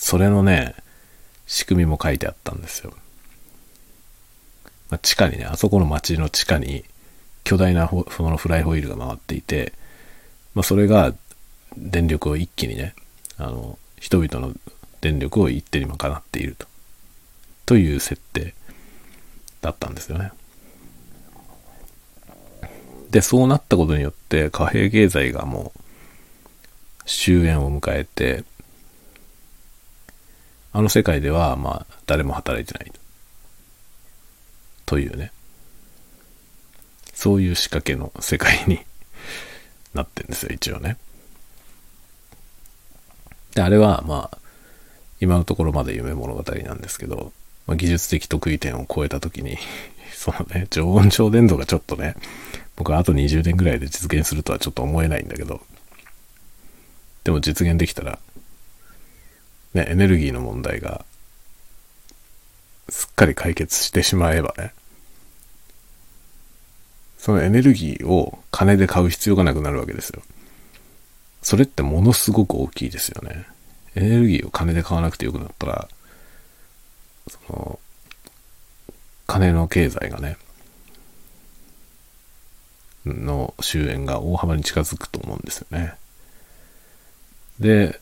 [0.02, 0.74] それのね、
[1.46, 2.92] 仕組みも書いてあったんですよ。
[4.90, 6.84] まあ、地下にね、あそこの街の地下に、
[7.44, 9.74] 巨大なそのフライホイールが回っていて、
[10.56, 11.14] まあ、それが
[11.78, 12.96] 電力を一気にね、
[13.38, 14.56] あの、人々の
[15.02, 16.66] 電力を一手に賄っていると。
[17.68, 18.56] という設定
[19.62, 20.32] だったんですよね。
[23.12, 25.80] で、そうなったことによって貨幣経済がもう
[27.06, 28.44] 終焉を迎えて、
[30.74, 32.92] あの世界ではまあ誰も働いてない
[34.86, 35.32] というね。
[37.22, 38.80] そういう仕掛けの世界に
[39.94, 40.98] なってんですよ、一応ね。
[43.54, 44.38] で、あれは、まあ、
[45.20, 47.32] 今のところまで夢物語なんですけど、
[47.68, 49.60] まあ、技術的得意点を超えた時に、
[50.14, 52.16] そのね、常温超伝導がちょっとね、
[52.76, 55.62] 僕はあと20年ぐらいで実現するとはちょっと思えないんだけど、
[57.24, 58.18] でも実現できたら、
[59.74, 61.06] ね、エネルギーの問題が
[62.90, 64.74] すっかり解決してしまえばね、
[67.18, 70.24] そのエネルギーを金で買う必要がなくなるわけですよ。
[71.42, 73.46] それってものすごく大きいですよね。
[73.96, 75.88] エネルギーを金で買わなくてよくなったら、
[77.30, 77.80] その、
[79.28, 80.38] 金の経済がね、
[83.06, 85.94] の終焉が大幅に近づくと思うんですよね。
[87.60, 88.01] で、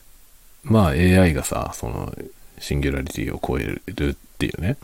[0.62, 2.14] まあ AI がさ、その、
[2.58, 4.76] シンギュラリティを超えるっていうね。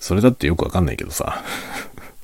[0.00, 1.44] それだってよくわかんないけどさ。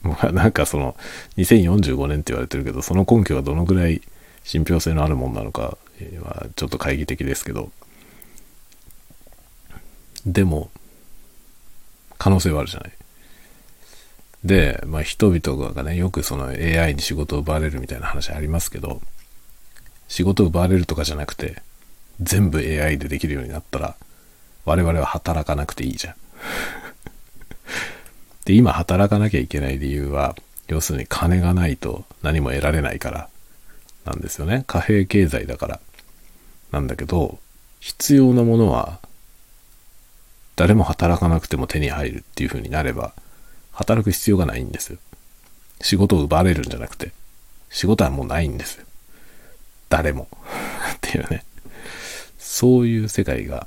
[0.33, 0.96] なんかその、
[1.37, 4.00] 2045年って言われてるけど、その根拠がどのぐらい
[4.44, 5.76] 信憑性のあるものなのか
[6.22, 7.70] はちょっと懐疑的ですけど、
[10.24, 10.70] でも、
[12.18, 12.92] 可能性はあるじゃない。
[14.44, 19.00] で、まあ人々がね、よくその AI に仕事を奪われるみたいな話ありますけど、
[20.11, 21.62] 仕事を奪われるとかじゃなくて、
[22.20, 23.94] 全部 AI でできるようになったら、
[24.64, 26.14] 我々は働かなくていいじゃん。
[28.44, 33.29] で、今働かなきゃいけない理由は、要するに金がないと何も得られないから
[34.05, 34.64] なんですよね。
[34.66, 35.81] 貨幣経済だから。
[36.73, 37.38] なんだけど、
[37.79, 38.99] 必要なものは
[40.57, 43.14] 誰も働かなくても手に入るっていう風になれば、
[43.73, 44.99] 働く必要がないんですよ。
[45.81, 47.12] 仕事を奪われるんじゃなくて、
[47.70, 48.85] 仕事はもうないんですよ。
[49.90, 50.29] 誰も。
[50.94, 51.44] っていうね。
[52.38, 53.66] そういう世界が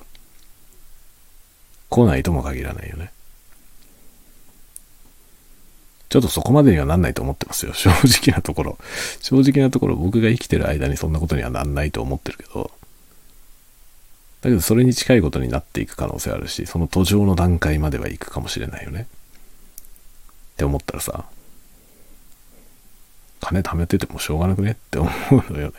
[1.89, 3.11] 来ないとも限らないよね。
[6.09, 7.73] ちょっとそこまでにはなんないと思ってますよ。
[7.73, 8.77] 正直なところ。
[9.19, 12.71] 正直なところ僕が生きてる間にそんなことにはなんないと思ってるけど、
[14.41, 19.07] だけどそれに近いことになっていく可能性あるし、その途上の段階までは行くかもしれないよね。
[20.53, 21.25] って思ったらさ、
[23.43, 25.73] 金貯めててもしょうがなくねって思うのよね。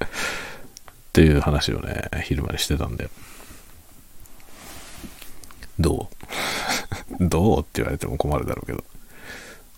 [0.00, 3.08] っていう話をね、昼間にしてたんで。
[5.78, 6.10] ど
[7.20, 7.24] う？
[7.28, 7.60] どう？
[7.60, 8.84] って言われても困るだろうけど。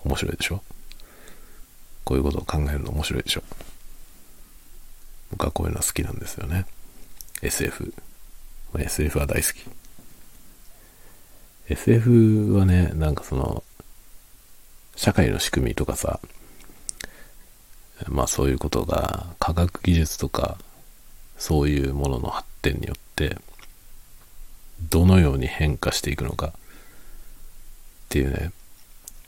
[0.05, 0.63] 面白いでしょ？
[2.05, 3.43] こういうことを考えるの面白いでしょ？
[5.31, 6.67] 僕はこういうのは好きなんですよね。
[7.43, 7.95] SF。
[8.79, 9.65] SF は大好き。
[11.69, 13.63] SF はね、なんかその、
[14.97, 16.21] 社会の仕組みとかさ、
[18.09, 20.59] まあそういうことが科学技術とか
[21.37, 23.37] そういうものの発展によって
[24.91, 26.53] どのように変化していくのかっ
[28.09, 28.53] ていうね、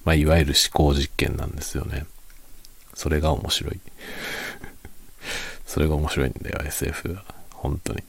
[0.05, 2.07] まあいわゆる思考実験なんですよね。
[2.95, 3.81] それが面白い。
[5.67, 7.25] それが面白いんだよ、SF は。
[7.51, 8.03] 本当に。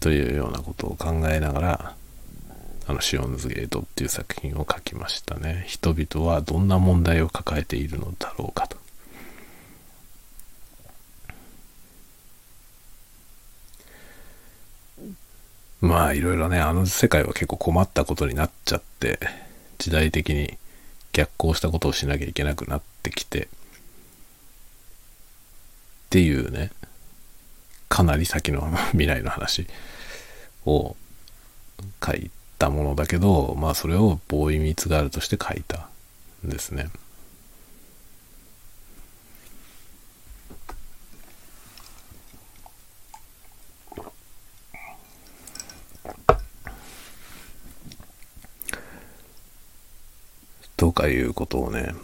[0.00, 1.96] というようなことを考えながら、
[2.86, 5.64] あの、シオンズゲートっていう作品を書きましたね。
[5.66, 8.76] 人々はどんな問題を抱えているのだろうかと。
[15.80, 19.18] まあいろいろね、あの世界は結構困ったことになっちゃって、
[19.78, 20.58] 時代的に
[21.12, 23.48] 逆行したことをしなきゃいけなくなってきて、っ
[26.10, 26.70] ていうね、
[27.88, 29.66] かなり先の未来の話
[30.66, 30.96] を
[32.04, 35.88] 書いてたものだけど、まあそれをボーイミーツガールとして書いた
[36.46, 36.88] んですね。
[50.76, 51.94] とかいうことをね、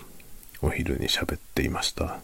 [0.63, 2.19] お昼に喋っていました。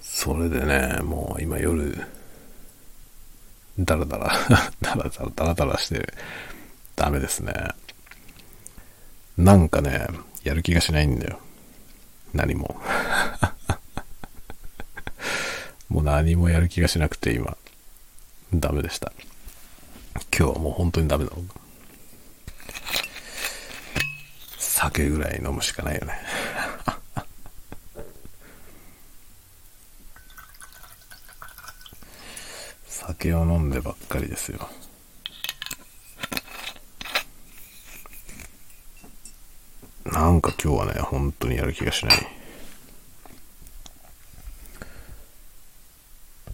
[0.00, 2.06] それでね、もう今夜、
[3.78, 4.32] ダラダラ、
[4.80, 6.14] ダラダラ、ダラダラして、
[6.94, 7.52] ダメですね。
[9.36, 10.06] なんかね、
[10.44, 11.40] やる気がしないんだよ。
[12.32, 12.80] 何も。
[15.88, 17.56] もう何もやる気がしなくて今、
[18.52, 19.12] ダメでした。
[20.36, 21.32] 今日はもう本当にダメだ。
[24.58, 26.14] 酒ぐらい飲むしかないよね。
[33.06, 34.66] 酒を飲んでばっかりですよ。
[40.06, 42.26] なんか今日はね、本当にやる気がしない。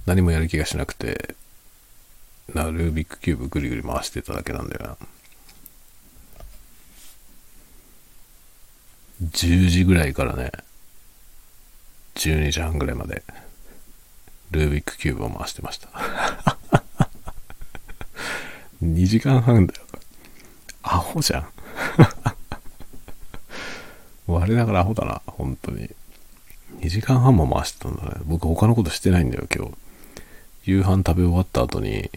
[0.06, 1.36] 何もやる気がしなくて、
[2.52, 4.96] なルービックキューブぐりぐり回してただけなんだよな。
[9.22, 10.50] 10時ぐらいからね、
[12.16, 13.22] 12時半ぐらいまで、
[14.50, 15.90] ルービックキューブを回してました。
[18.82, 19.80] 2時間半だよ。
[20.82, 21.48] アホじゃん。
[24.26, 25.90] 我ながらアホだな、本当に。
[26.80, 28.20] 2時間半も回してたんだね。
[28.24, 29.72] 僕他のことしてないんだよ、今日。
[30.64, 32.10] 夕飯食べ終わった後に、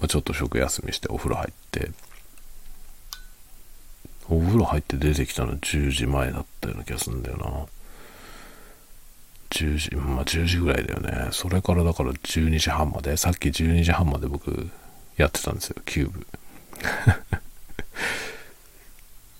[0.00, 1.90] まちょっと食休みしてお風呂入って、
[4.28, 7.66] お風呂入って出てきたの10時前だったような気がするんだよな。
[9.50, 11.28] 10時、まあ10時ぐらいだよね。
[11.32, 14.70] それからだから12時半まで、さっき12時半まで僕
[15.16, 16.26] やってたんですよ、キューブ。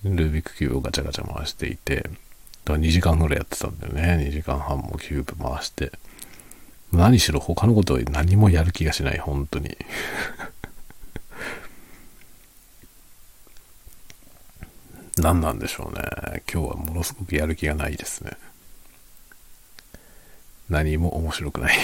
[0.15, 4.27] ルービックキューブをガチャガチャ回していて、だから2時間ぐらいやってたんだよね。
[4.29, 5.91] 2時間半もキューブ回して。
[6.91, 9.77] 何しろ他のことは何もやる気がしない、本当に。
[15.17, 16.01] 何なんでしょうね。
[16.51, 18.31] 今日はものすごくやる気がないですね。
[20.69, 21.77] 何も面白くない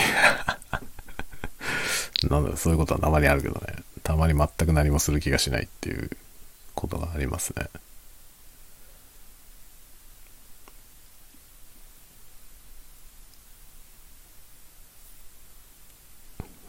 [2.29, 3.83] なんだそういうことはたまにあるけどね。
[4.03, 6.09] たまに全く何もする気がしないっていう
[6.75, 7.67] ことがありますね。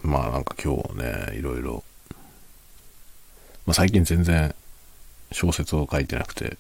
[0.02, 1.82] まあなんか今日ね、いろいろ、
[3.66, 4.54] まあ最近全然
[5.32, 6.56] 小説を書いてなくて、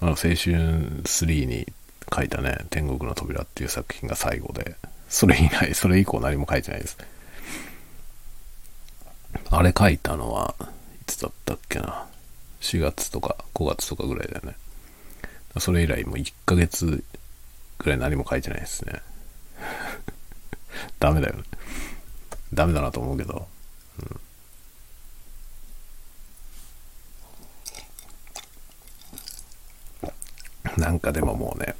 [0.00, 1.66] あ青春3に
[2.14, 4.76] 書いたね、天国の扉っていう作品が最後で、
[5.08, 6.98] それ以来、それ以降何も書いてないです。
[9.50, 10.54] あれ書いたのは、
[11.02, 12.06] いつだったっけな
[12.60, 14.56] ？4月とか5月とかぐらいだよね。
[15.58, 17.02] それ以来もう1ヶ月
[17.78, 19.00] ぐらい何も書いてないですね。
[21.00, 21.44] ダメだよね。
[22.52, 23.48] ダメだなと思うけど。
[30.76, 31.74] うん、なんかでももうね、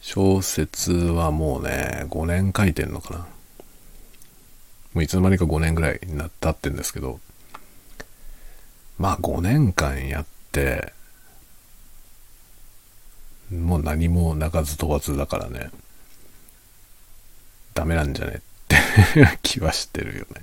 [0.00, 3.33] 小説はもうね、5年書いてんのかな。
[4.94, 7.20] もういつの間にか5年ぐらいになったってんですけど、
[8.98, 10.92] まあ5年間やって、
[13.52, 15.70] もう何も鳴かず飛ばずだからね、
[17.74, 18.76] ダメなんじゃねって
[19.42, 20.42] 気はしてるよね。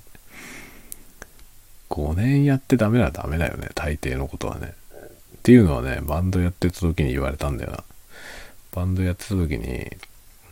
[1.88, 4.74] 5年やってダメならダメだよね、大抵のことはね。
[5.36, 7.84] っていうのはね、バンドやってた時に言われたんだよな。
[8.72, 9.90] バンドやってた時に、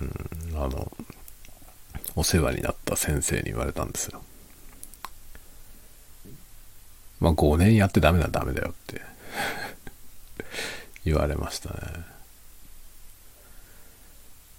[0.00, 0.90] うん、あの、
[2.20, 4.20] お世話になった先生に言われたんですよ。
[7.18, 9.00] まあ5年やってダメならダメだよって
[11.06, 11.76] 言われましたね。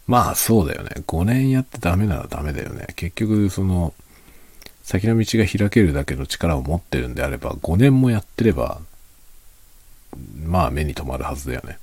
[0.08, 0.89] まあそうだよね。
[1.06, 2.88] 5年やってダメならダメだよね。
[2.95, 3.93] 結局その
[4.82, 8.82] 先の道が開けるだけの力を持ってるんであれば5年もやってれば
[10.43, 11.78] まあ目に留まるはずだよね。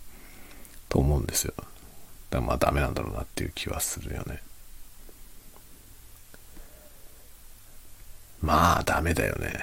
[0.89, 1.55] と思うんですよ。
[1.57, 1.69] だか
[2.31, 4.43] らまあダメなんだろうなっていう気はするよね。
[8.43, 9.55] まあダメだよね。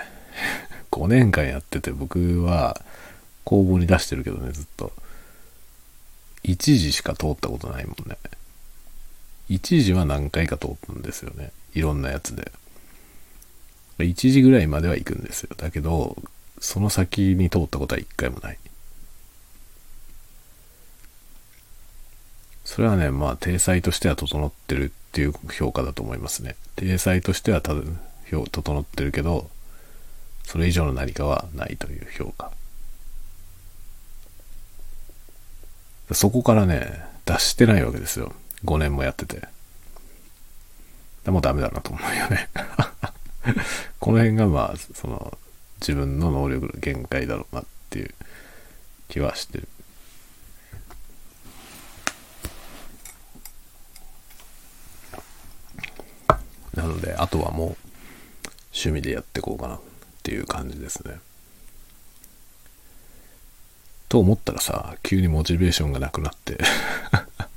[0.92, 2.82] 5年間やってて僕は
[3.44, 4.92] 公募に出してるけどね、ずっと。
[6.44, 8.18] 1時しか通ったことないもんね。
[9.50, 11.52] 1時は何回か通ったんですよね。
[11.74, 12.52] いろんなやつで。
[14.00, 15.56] 1時ぐらいまでは行くんですよ。
[15.58, 16.18] だけど、
[16.60, 18.58] その先に通ったことは1回もない。
[22.64, 26.56] それはね、まあ、体裁としては整ってるっていう評価だと思いますね。
[26.76, 27.74] 体裁としてはた
[28.32, 29.50] 整ってるけど、
[30.44, 32.52] それ以上の何かはないという評価。
[36.12, 38.34] そこからね、脱してないわけですよ。
[38.64, 39.42] 5年もやってて。
[41.24, 42.50] でもダメだなと思うよね。
[44.00, 45.38] この辺がまあ、その、
[45.80, 48.14] 自分の能力の限界だろうなっていう
[49.10, 49.68] 気はしてる。
[56.76, 57.85] なので、あとはもう、
[58.76, 59.80] 趣味でやっていこうかなっ
[60.22, 61.16] ていう感じですね。
[64.10, 66.58] と思ったらさ、急にモチベーションがなくなって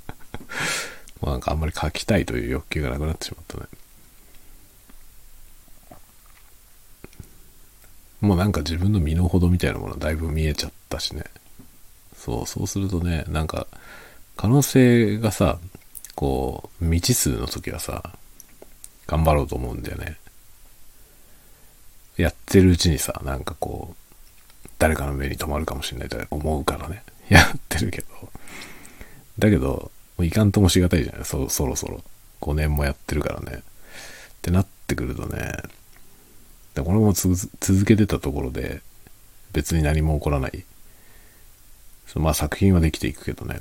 [1.21, 3.67] もうなんかあんまり書きたいという欲求がなくなってしまったね。
[8.21, 11.25] もうなんか自分の身の程みたいなものだいぶ見えちゃったしね。
[12.17, 13.67] そう、そうするとね、なんか
[14.37, 15.59] 可能性がさ、
[16.15, 18.13] こう、未知数の時はさ、
[19.07, 20.19] 頑張ろうと思うんだよね。
[22.19, 27.03] やってるうちにさ、なんかこう、誰かの目に留まるかもしれないと思うからね。
[27.31, 28.07] やってるけど。
[29.39, 32.03] だけど、もういかんともしがたいじゃないそそろそろ。
[32.41, 33.59] 5年もやってるからね。
[33.59, 33.63] っ
[34.43, 35.53] てなってくるとね、
[36.75, 38.83] でこのまま続けてたところで、
[39.53, 40.65] 別に何も起こらない。
[42.17, 43.61] まあ作品はできていくけどね。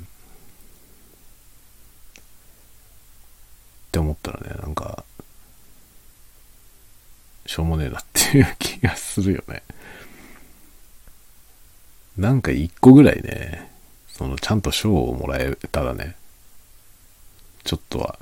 [3.92, 5.04] て思ったらね、なんか、
[7.48, 9.62] しょうもねえなっていう気がするよね。
[12.18, 13.70] なんか一個ぐらいね、
[14.12, 16.14] そのちゃんと賞をもらえたらね、
[17.64, 18.18] ちょっとは、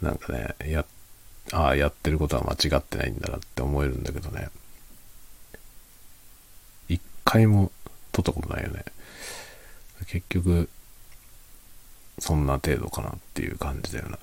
[0.00, 0.86] なんかね、や、
[1.52, 4.48] ああ、やってることは間違ってないんだなって思えるんだけどね。
[6.88, 7.70] 一回も
[8.10, 8.86] 取ったことないよね。
[10.06, 10.70] 結局、
[12.18, 14.18] そんな程度かなっていう感じだよな。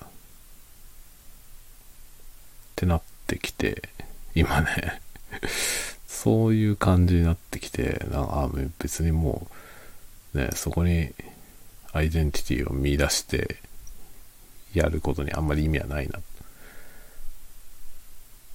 [2.76, 3.88] ってなってきて、
[4.34, 5.00] 今ね。
[6.06, 9.46] そういう感じになってきて、なんか別にも
[10.34, 11.14] う、ね、そこに
[11.92, 13.56] アイデンティティを見出して
[14.74, 16.20] やることにあんまり意味はないな、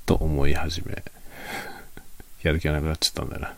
[0.06, 1.04] と思い始め、
[2.44, 3.56] やる気がなくなっちゃったんだよな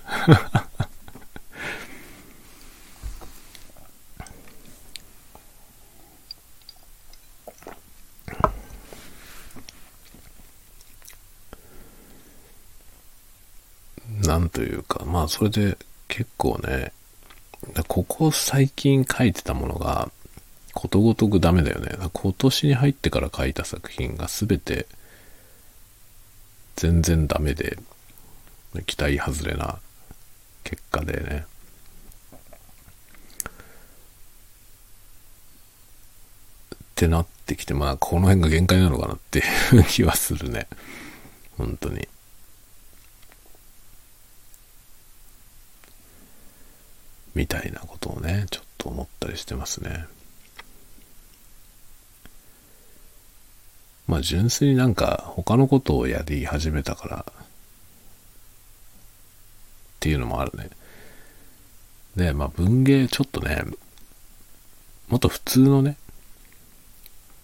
[14.26, 16.91] なんというか、あそれで結構ね、
[17.88, 20.11] ここ最近書いてたものが
[20.74, 21.97] ことごとくダメだよね。
[22.11, 24.88] 今年に入ってから書いた作品が全て
[26.76, 27.78] 全然ダメで、
[28.86, 29.80] 期待外れな
[30.63, 31.45] 結果でね。
[36.74, 39.41] ってなってきて、まあこの辺が限界なのかなってい
[39.80, 40.67] う気はするね。
[41.57, 42.07] 本当に。
[47.36, 50.06] みたいなことをね、ちょっと思ったりしてますね。
[54.08, 57.46] まあ純粋になんか他のことをやり始めたからっ
[60.00, 60.70] ていうのもあるね。
[62.16, 63.64] で、まあ文芸ちょっとね、
[65.08, 65.98] もっと普通のね、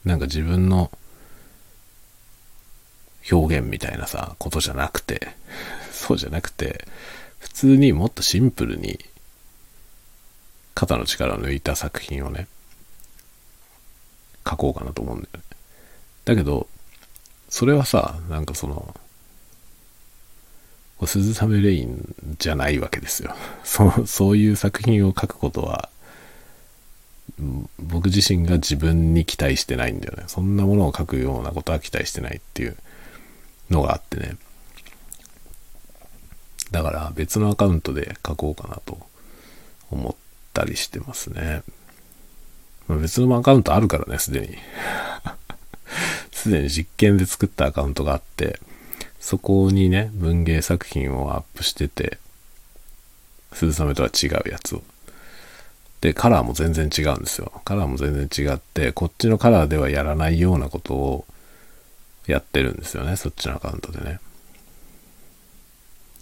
[0.06, 0.92] なんか自分の
[3.32, 5.36] 表現みたいなさ、ことじゃなくて、
[5.92, 6.86] そうじゃなくて、
[7.40, 9.00] 普通にもっとシンプルに
[10.80, 12.48] 肩の力を抜いた作品をね、
[14.50, 15.44] 書こうかなと思うんだよね。
[16.24, 16.68] だけど、
[17.50, 18.96] それはさ、なんかその、
[21.06, 23.36] 鈴雨レインじゃないわけですよ。
[23.66, 25.90] そう、そういう作品を書くことは、
[27.80, 30.24] 僕自身が自分に期待してないんだよね。
[30.28, 32.78] そんなものを書くようなことは期待してないっていう
[33.70, 34.38] のがあってね。
[36.72, 38.98] だから別のアカウントで書こうかなと
[39.92, 40.16] 思っ
[40.60, 41.64] たりしてますね。
[42.90, 44.58] 別のアカウントあるからね、すでに。
[46.32, 48.60] すでに実験で作ったアカウントがあって、
[49.20, 52.18] そこにね、文芸作品をアップしてて、
[53.54, 54.84] 鈴雨とは違うやつを。
[56.02, 57.62] で、カラーも全然違うんですよ。
[57.66, 61.26] カラーも全然違って、こっちのカラーではやらないようなことを
[62.26, 64.20] やってるんですよね、そっちのアカウントでね。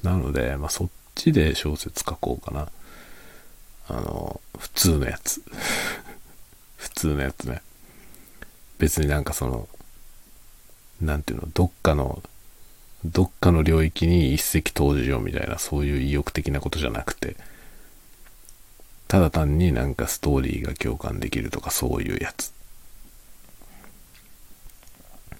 [0.03, 2.67] なので、まあ、そっちで小説書こうかな。
[3.89, 5.41] あの、普通のやつ。
[6.77, 7.61] 普通のやつね。
[8.79, 9.67] 別になんかその、
[11.01, 12.21] なんていうの、どっかの、
[13.05, 17.35] どっかの領域に一石投じようみたいな、そういう意欲的なことじゃなくて、
[19.07, 22.51] ただ単になんかストーリーが共感できるとかそういうやつ。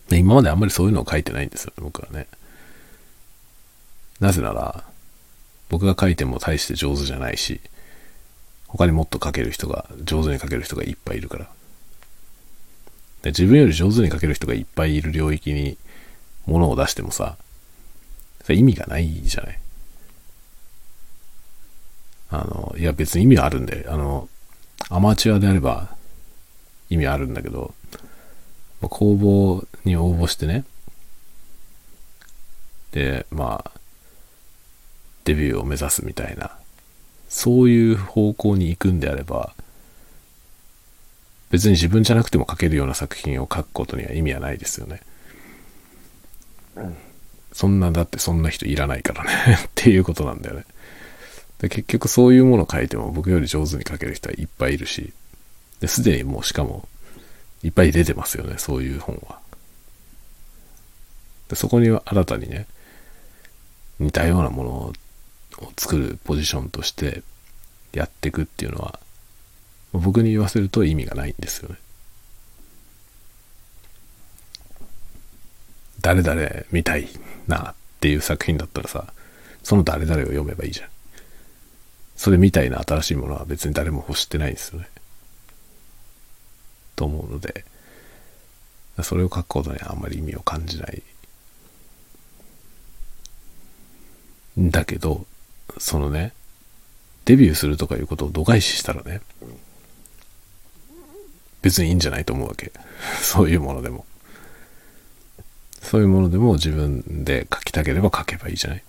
[0.10, 2.28] 今まであんまりそういうのを書いてないんですよ、僕はね。
[4.20, 4.84] なぜなら、
[5.70, 7.60] 僕が書いても大して上手じゃないし、
[8.68, 11.50] 他にもっと書ける人が、上手に書ける人がいっぱいいるから。
[13.24, 15.78] で自分より上手に書ける人がいっぱいいる領域に
[16.46, 17.38] 物を出してもさ、
[18.44, 19.60] それ意味がないじゃない。
[22.30, 24.30] あの、いや別に意味はあるんで、あの、
[24.90, 25.96] アマチュアであれば
[26.90, 27.74] 意味あるんだけど、
[28.82, 30.64] 公募に応募してね、
[32.92, 33.72] で、まあ、
[35.26, 36.57] デビューを目指すみたいな
[37.30, 39.54] そういう方向に行くんであれば、
[41.50, 45.02] 別に自分じゃなくても書けるような作品を書くことには意味はないですよね。
[47.54, 49.32] そんな、だってそんな人いらないからね
[49.66, 50.66] っていうことなんだよね。
[51.60, 55.14] で結局そういうものを書いても僕より上手に書ける人はいっぱいいるし、
[55.80, 56.88] ですでにもうしかも
[57.64, 59.40] いっぱい出てますよね、そういう本は。
[61.50, 62.68] でそこには新たにね、
[64.00, 64.94] 似たようなものを
[65.60, 67.24] を作るポジションとして
[67.94, 69.00] やっていくっていうのは
[69.94, 71.76] 僕に言わせると意味がないんですよね。
[76.02, 76.42] 誰々
[76.72, 77.08] 見たい
[77.48, 79.12] なっていう作品だったらさ
[79.64, 80.90] その誰々を読めばいいじゃん。
[82.16, 84.88] それみたいな新しいものは別に誰も欲してないんですよね。
[86.96, 87.64] と思うので、
[89.04, 91.04] それを書くことにはあんまり意味を感じない。
[94.60, 95.28] んだけど、
[95.80, 96.34] そのね、
[97.26, 99.22] デビューするとかいうことを度外視したらね、
[101.62, 102.72] 別にいいんじゃないと思うわけ。
[103.22, 104.06] そういうものでも。
[105.82, 108.84] そういうものでも自分で書きたければ書けばいいじゃない。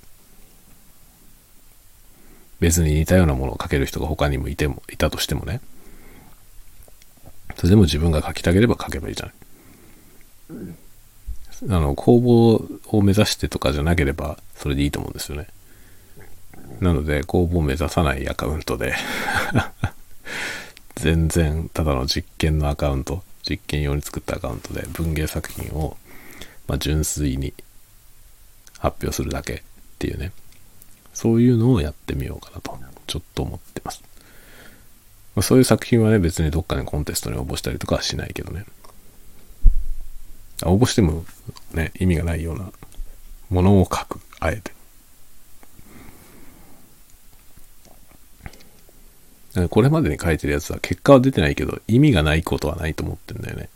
[2.60, 5.60] 別に似たようなものを書ける人が他にもいても、いたとしてもね。
[7.56, 9.34] それでも自分が書きたければ書けばいいじゃない。
[11.70, 15.48] あの、公募を目指してとかじゃなければ、それでいいと思うんですよね。
[16.80, 18.94] なので、公募を目指さないアカウントで
[20.96, 25.96] 全然、ただの実験のアカウント、実験用に作ったアカウントで文芸作品を、
[26.66, 27.54] まあ、純粋に
[28.78, 29.60] 発表するだけっ
[29.98, 30.32] ていうね、
[31.14, 34.02] そういうのをやってみようかなと、ちょっと思ってます。
[35.34, 38.64] まあ、そういう作品はね、別にどっかにコンテストに応募したりとかはしないけどね。
[40.64, 41.24] 応募しても
[41.72, 42.70] ね、意味がないような
[43.50, 44.72] ものを書く、あえて。
[49.68, 53.68] これまでに書いてるやつは結果は出てないけど意味がないことはないと思ってんだよね。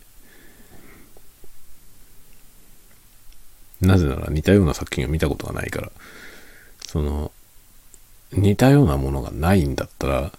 [3.81, 5.91] なぜなら似たような作品を見たことがないから、
[6.87, 7.31] その、
[8.31, 10.31] 似たようなものがないんだったら、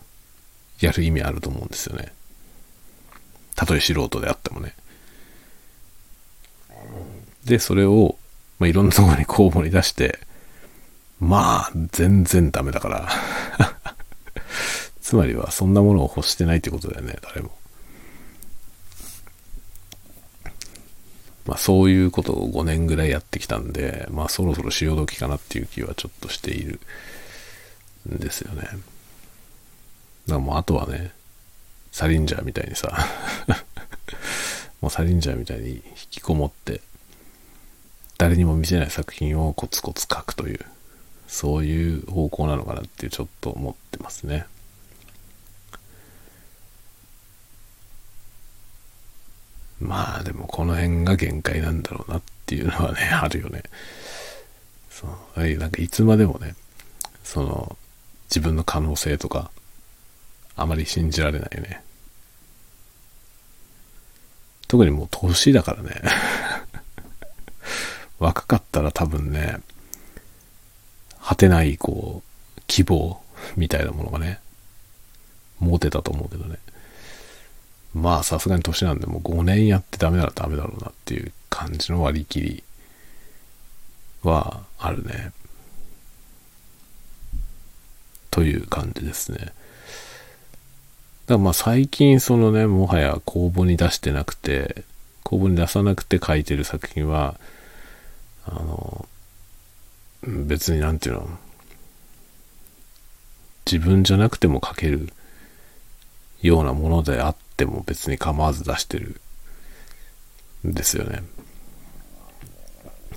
[0.80, 2.12] やる意味あると思うんですよね。
[3.54, 4.74] たとえ素人であってもね。
[7.44, 8.16] で、それを、
[8.58, 10.18] まあ、いろんなところに公募に出して、
[11.20, 13.08] まあ、全然ダメだから
[15.14, 17.52] つまりは、そんなものを欲してないってことだよね、誰も。
[21.46, 26.80] まあ、そういうことを5年ぐらいやってきたんで、まあ、そろそろ潮時かなっていう気はちょっとしている
[28.12, 28.62] んですよね。
[28.62, 28.76] だか
[30.26, 31.12] らもう、あとはね、
[31.92, 33.06] サリンジャーみたいにさ
[34.82, 36.80] もうサリンジャーみたいに引きこもって、
[38.18, 40.60] 誰にも見せない作品をコツコツ書くという、
[41.28, 44.46] そういう方向なのかなってちょっと思ってますね。
[49.80, 53.62] まあでもこの辺が限界なんだろうなっていうのはね、あるよね。
[54.90, 55.06] そ
[55.36, 55.56] う。
[55.56, 56.54] なんかいつまでもね、
[57.24, 57.76] その、
[58.30, 59.50] 自分の可能性とか、
[60.56, 61.82] あまり信じられないよね。
[64.68, 66.02] 特にもう年だからね。
[68.18, 69.58] 若かったら多分ね、
[71.20, 73.20] 果てないこう、希望
[73.56, 74.40] みたいなものがね、
[75.58, 76.58] 持てたと思うけどね。
[77.94, 82.64] まあさすがに年なんでもう5年やってダメならダメだろうなっていう感じの割り切り
[84.24, 85.32] はあるね。
[88.30, 89.38] という感じですね。
[89.38, 89.54] だか
[91.28, 94.84] らまあ最近そのね、もはや公募に出してなくて、
[95.22, 97.38] 公募に出さなくて書いてる作品は、
[98.44, 99.06] あの、
[100.26, 101.28] 別になんていうの、
[103.70, 105.12] 自分じゃなくても書ける
[106.42, 109.20] ようなものであっても別に構わず出してる
[110.66, 111.22] んですよね。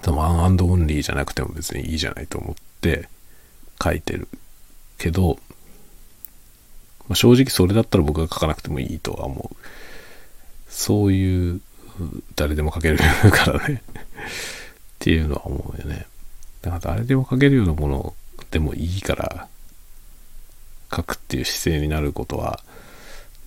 [0.06, 3.10] ワンアンドオンリーじゃなくても別にいいじゃないと思って
[3.84, 4.28] 書いてる
[4.98, 5.38] けど、
[7.10, 9.56] まあ、正直それだったら僕が書かなくてもいいとは思う。
[10.70, 11.62] そういう
[12.36, 13.92] 誰でも書けるからねっ
[15.00, 16.06] ていうのは思うよね。
[16.62, 18.14] だから誰でも書けるようなもの
[18.52, 19.48] でもいいから
[20.96, 22.62] 書くっていう姿勢になることは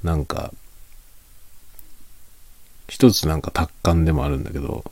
[0.03, 0.53] なんか、
[2.91, 4.85] 一つなんか達観でもあるんだけど、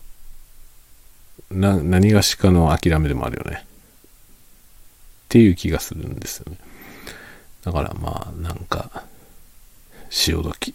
[1.51, 3.66] な、何がしかの諦めでもあるよね。
[3.66, 6.59] っていう気がするんですよね。
[7.64, 9.03] だからまあ、なんか、
[10.11, 10.72] 潮時。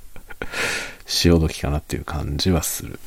[1.04, 2.98] 潮時かなっていう感じはする。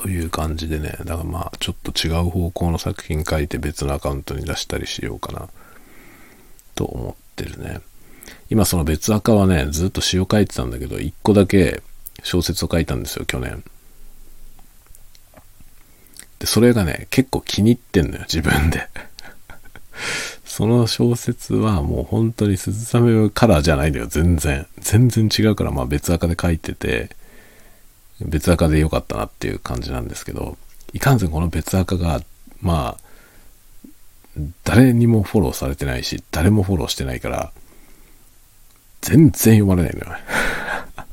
[0.00, 5.50] という感じでね、だからまあちょっと違う方向の作品書いて別のアカウントに出したりしようかな
[6.74, 7.80] と思ってるね。
[8.48, 11.82] 今その別アカはね、ずっと詩を書いてたんだけど、一個だけ
[12.22, 13.62] 小説を書いたんですよ、去年。
[16.38, 18.88] で、それがね、結構気に入ってんのよ、自分で。
[20.46, 24.66] その小説はもう本当に鈴雨カラーじゃないんだよ、全然。
[24.78, 27.14] 全然違うから、まあ別赤で書いてて、
[28.22, 30.56] 別赤で良かったなっていう感じなんですけど、
[30.92, 32.20] いかんせんこの別赤が、
[32.60, 37.52] まあ、誰にもフォローされてないし、誰もフォローしてないから、
[39.00, 40.18] 全然読まれないのよ。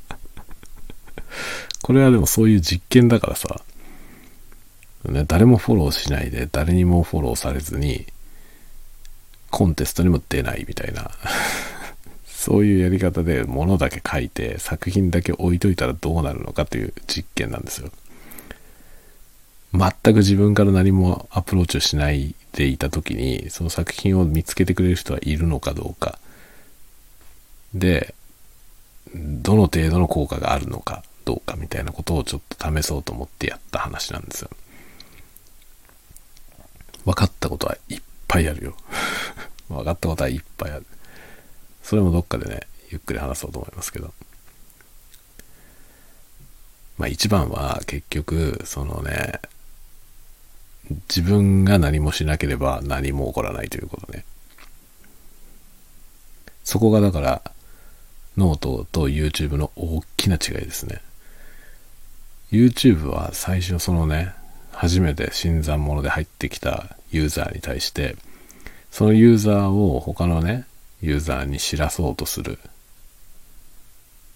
[1.82, 3.62] これはでもそういう実験だからさ、
[5.06, 8.06] ね、誰もフォローしないで、誰にもフォローされずに、
[9.50, 11.10] コンテストにも出ないみたいな
[12.38, 17.90] そういうやり方で物だけ書いて作品だけ置いといたらどうなるのかという実験なんですよ。
[19.74, 26.20] 全く自分から何もアプローチをしないでいた時にその作品を見つけてくれる人はいるのかどうか
[27.74, 28.14] で
[29.16, 34.50] どの程度の効果があるのかどうかみたいなことをちょっと試そうと思ってやった話なんですよ。
[37.04, 38.78] 分かったことはいっぱいあるよ。
[39.70, 40.86] 分かったことはいっぱいある。
[41.88, 44.14] それもどっかでね、ゆっくり話そうと思いますけど。
[46.98, 49.40] まあ一番は結局、そのね、
[51.08, 54.26] 自分が何もしなければ何も起こらないということね。
[56.66, 57.52] そこがだから、
[58.36, 61.02] ノートと YouTube の大きな違いですね。
[62.52, 64.34] YouTube は最初そのね、
[64.74, 68.18] 初めて新参者で入ってきたユーザーに対して、
[68.92, 70.66] そのユーザーを他のね、
[71.02, 72.58] ユーザーに知らそうとする、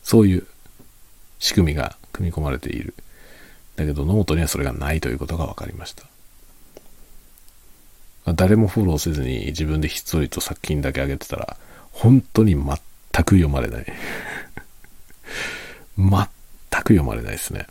[0.04, 0.48] そういう
[1.40, 2.94] 仕組みが組み込まれている。
[3.76, 6.06] だけどノートにはそれがないということが分かりました。
[8.34, 11.58] 誰もフォローせずに自分でひっそりと作品だけ上げてたら、
[11.92, 12.66] 本当に全
[13.24, 13.86] く読まれない。
[15.98, 16.10] 全
[16.84, 17.68] く読まれないですね。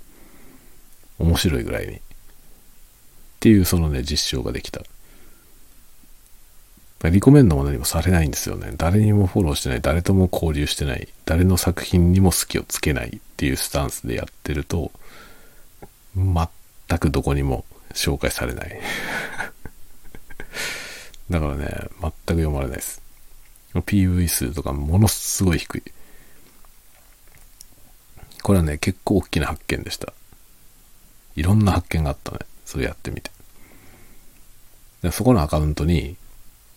[1.19, 1.97] 面白いぐらいに。
[1.97, 2.01] っ
[3.39, 4.83] ていうそのね、実証ができた。
[7.09, 8.75] リコメンドも何もされないんですよね。
[8.77, 14.93] 誰にもフォローしてない、誰とも交流してない、誰の作品にも好きをつけないっていうスタンスでやってると、
[16.15, 16.37] 全
[16.99, 18.79] くどこにも紹介されない。
[21.31, 23.01] だからね、全く読まれないです。
[23.73, 25.83] PV 数とかものすごい低い。
[28.43, 30.13] これはね、結構大きな発見でした。
[31.37, 32.41] いろんな発見があったね。
[32.67, 33.31] それやってみて。
[35.03, 36.17] でそこのアカウントに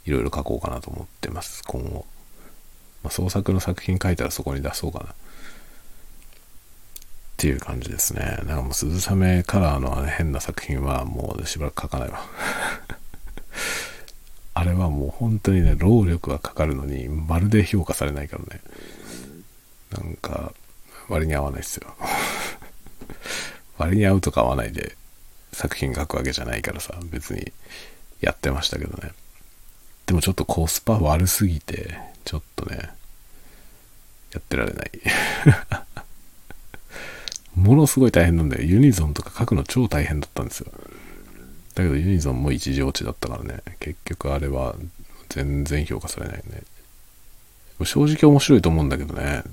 [0.06, 2.06] いろいろ書こうかなと思ってます、今後。
[3.04, 5.06] まあ、創作の作品書いたらそこに出そうかな。
[5.06, 5.08] っ
[7.38, 8.40] ていう感じですね。
[8.46, 12.22] なんかもう鈴雨カラーの、変な作品はもうしばらく書かないわ。
[14.56, 18.62] あれはもう本当にね、労力がかかるのに、まるで評価されないからね。
[19.92, 20.54] なんか、
[21.10, 21.94] 割に合わないっすよ。
[23.78, 24.96] 割に合うとか合わないで
[25.52, 27.52] 作品書くわけじゃないからさ、別に
[28.22, 29.12] やってましたけどね。
[30.06, 32.78] でもちょっとコスパ悪すぎて、ちょっとね、
[34.34, 34.92] やってられない。
[37.56, 38.64] ものすごい大変なんだよ。
[38.64, 40.72] ユニゾンとか書くの超大変だったんですよ。
[41.76, 44.76] だけどユニゾンも一時落ちだったからね、結局あれは
[45.30, 46.64] 全然評価されないね。
[47.84, 49.44] 正直面白いと思うんだけどね、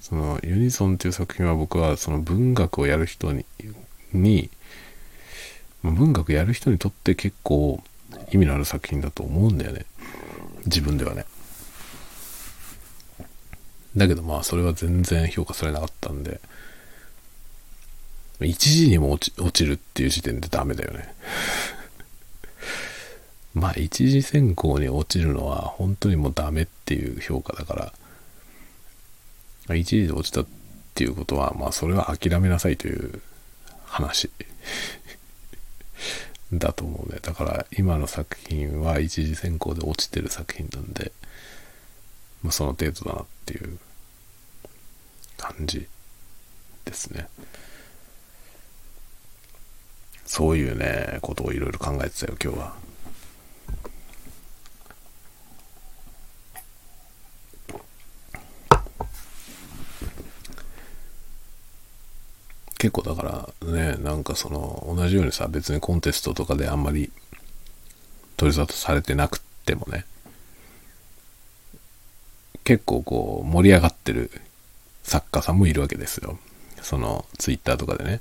[0.00, 3.44] そのユニゾンっていう作品は僕はその文学をやる人に、
[4.12, 4.50] に
[5.82, 7.82] 文学やる人にとって結構
[8.32, 9.86] 意味のある作品だと思うんだよね。
[10.66, 11.24] 自分ではね。
[13.96, 16.40] だけどまあそれは全然評価されなかったんで、
[18.40, 21.14] 一時にも落ち落ちるっていう時点でダメだよね。
[23.54, 27.92] まあ一次選考に落ちるのは本当にもうダメっていう評価だか
[29.68, 30.46] ら、一時で落ちたっ
[30.94, 33.22] ていうことは、まあそれは諦めなさいという
[33.86, 34.30] 話
[36.52, 37.18] だと思うね。
[37.22, 41.12] だから今の作品は一次選考で落ちてる作品なんで、
[42.42, 43.78] まあ、その程度だなっていう
[45.36, 45.86] 感じ
[46.84, 47.28] ですね。
[50.24, 52.85] そういうね、ことをいろいろ考えてたよ、今日は。
[62.86, 67.10] 結構だからね、なんかその、同じようにさ、別にコンテストとかであんまり
[68.36, 70.04] 取り沙汰されてなくてもね、
[72.62, 74.30] 結構こう、盛り上がってる
[75.02, 76.38] 作家さんもいるわけですよ。
[76.80, 78.20] その、ツイッターとかでね、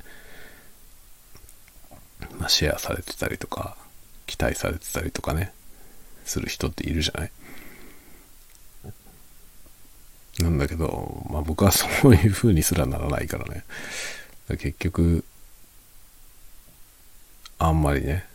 [2.40, 3.78] まあ、シェアされてたりとか、
[4.26, 5.54] 期待されてたりとかね、
[6.26, 7.32] する人っているじゃない
[10.40, 13.64] なんだけど、まあ僕はそういう風にすらならないからね。
[14.48, 15.26] 結局、
[17.58, 18.26] あんまりね、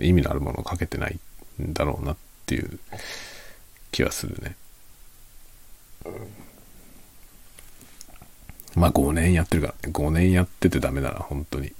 [0.00, 1.18] 意味のあるものをかけてない
[1.62, 2.16] んだろうなっ
[2.46, 2.78] ていう
[3.92, 4.56] 気はするね。
[8.74, 9.92] まあ5年やってるからね。
[9.92, 11.72] 5年やっててダメだな、本当に。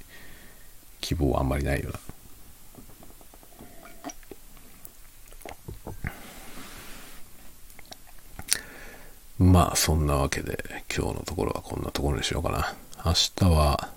[1.01, 1.99] 希望はあんまりないよな。
[9.39, 10.65] まあそんなわけで
[10.95, 12.75] 今日のところはこんなところにしようかな。
[13.05, 13.91] 明日は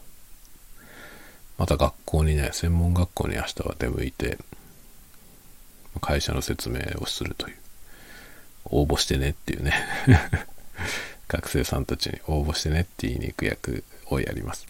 [1.58, 4.38] また学校にね、専門学校に明日は出向いて
[6.02, 7.58] 会社の説明をするという。
[8.70, 9.74] 応募してねっていうね
[11.28, 14.66] 学生さんたちに応募してねって言いに行く役をやります。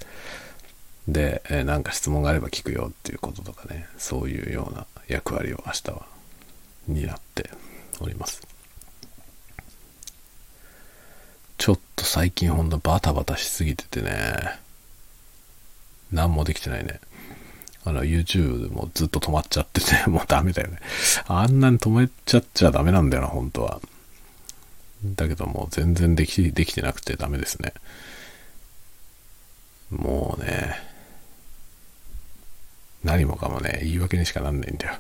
[1.07, 6.05] で、え、なんか質問があれば聞くよっていうこととかね、そういうような役割を明日は
[6.88, 7.51] 担って
[7.99, 8.41] おります。
[11.57, 14.59] ちょっと最近ほんとバタバタしすぎててね、
[16.11, 16.99] 何もできてないね。
[17.83, 20.79] あの、YouTube もずっと止まっちゃってて、 もうダメだよね。
[21.27, 23.81] あんなに止めちゃっちゃダメなんだよな、本当は。
[25.05, 27.73] だけどもう全然でき、できてなくてダメですね。
[29.89, 30.75] もうね、
[33.03, 34.97] 何もかもね、言い訳にしかなんないんだよ。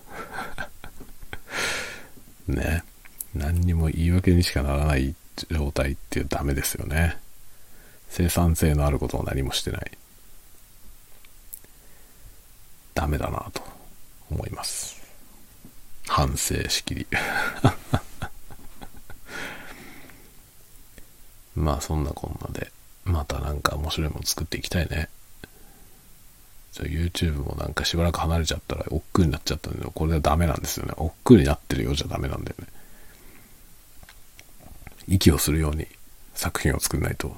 [2.47, 2.83] ね。
[3.35, 5.13] 何にも言い訳にしかならない
[5.49, 7.17] 状態っていうダメですよね。
[8.09, 9.91] 生産性のあることを何もしてない。
[12.93, 13.61] ダメだなと
[14.31, 15.01] 思います。
[16.07, 17.05] 反省しきり。
[21.55, 22.71] まあそんなこんなで、
[23.03, 25.09] またなんか面白いもの作っていきたいね。
[26.73, 30.93] YouTube もなんかしばらく離れちゃったら億劫になっちゃったんだけど、これはダメなんですよね。
[30.97, 32.67] 億劫になってるようじゃダメなんだよね。
[35.07, 35.87] 息をするように
[36.33, 37.27] 作品を作んないと。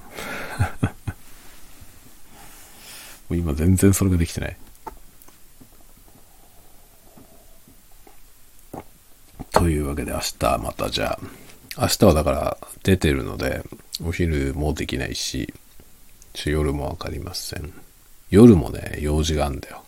[3.30, 4.56] う今全然それができてない。
[9.52, 11.18] というわけで明日またじゃ
[11.76, 13.62] あ、明日はだから出てるので、
[14.02, 15.52] お昼もできないし、
[16.44, 17.72] 夜もわかりません。
[18.30, 19.84] 夜もね、用事があんだよ。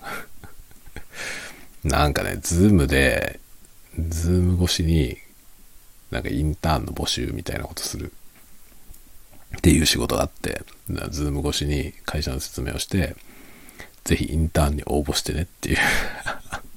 [1.84, 3.40] なんかね、ズームで、
[4.08, 5.16] ズーム越しに、
[6.12, 8.12] なんかインターンの募集みたいなことする
[9.56, 10.62] っていう仕事があって、
[11.08, 13.16] ズーム越しに会社の説明をして、
[14.04, 15.78] ぜひインターンに応募してねっていう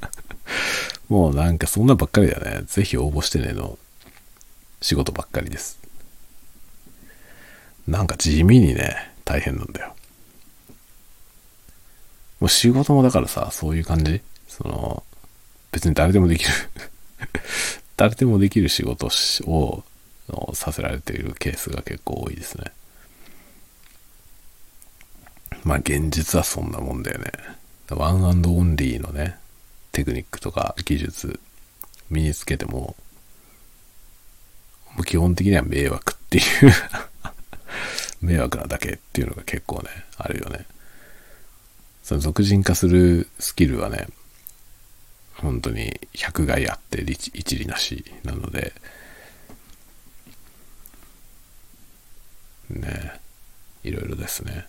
[1.10, 2.62] もうなんかそんなばっかりだよね。
[2.66, 3.78] ぜひ応募してねの
[4.82, 5.80] 仕事ばっかりです。
[7.88, 9.96] なんか地味にね、大変なんだよ。
[12.40, 15.04] もう仕事もだからさ、そういう感じその、
[15.74, 16.52] 別に誰でもできる
[17.98, 19.10] 誰でもできる仕事
[19.46, 19.84] を
[20.54, 22.72] させられているケースが結構多いですね。
[25.64, 27.32] まあ現実はそんなもんだよね。
[27.90, 29.38] ワンアンドオンリーのね、
[29.92, 31.40] テクニックとか技術
[32.10, 32.96] 身につけても、
[34.96, 36.44] もう基本的には迷惑っていう
[38.22, 40.66] 迷惑なだけっていうのが結構ね、あるよね。
[42.04, 44.08] その俗人化するスキルはね、
[45.36, 48.74] 本当に百害あって一理なしなので、
[52.70, 53.20] ね、
[53.84, 54.66] いろいろですね。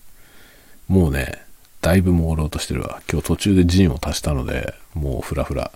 [0.89, 1.45] もうね、
[1.81, 3.01] だいぶ朦朧としてるわ。
[3.11, 5.73] 今日途中でジンを足したので、もうフラフラ。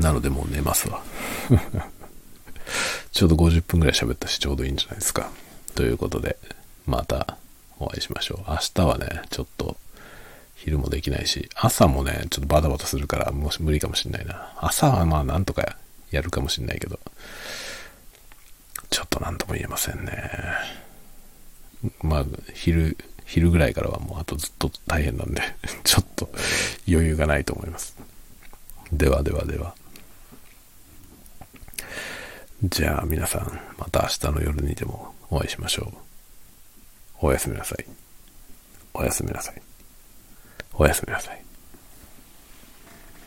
[0.00, 1.02] なのでもう寝ますわ。
[3.12, 5.30] ちょうど50分ぐらい喋ったし、ちょうどいいんじゃないですか。
[5.74, 6.36] ということで、
[6.86, 7.38] また
[7.78, 8.50] お会いしましょう。
[8.50, 9.76] 明日はね、ちょっと
[10.64, 14.50] 昼もできないし、朝もね、ちょっとバタバタするから、もし無理かもしんないな。
[14.56, 15.76] 朝はまあなんとか
[16.10, 16.98] やるかもしんないけど、
[18.88, 20.30] ちょっとなんとも言えませんね。
[22.00, 22.96] まあ、昼、
[23.26, 25.42] 昼ぐらいからはもうあとずっと大変なんで
[25.84, 26.30] ちょっと
[26.88, 27.94] 余裕がないと思います。
[28.90, 29.74] ではではでは。
[32.62, 35.98] じゃあ皆さん、また明日の夜にでもお会いしましょう。
[37.20, 37.84] おやすみなさい。
[38.94, 39.73] おやすみなさい。
[40.76, 41.43] おやすみなさい。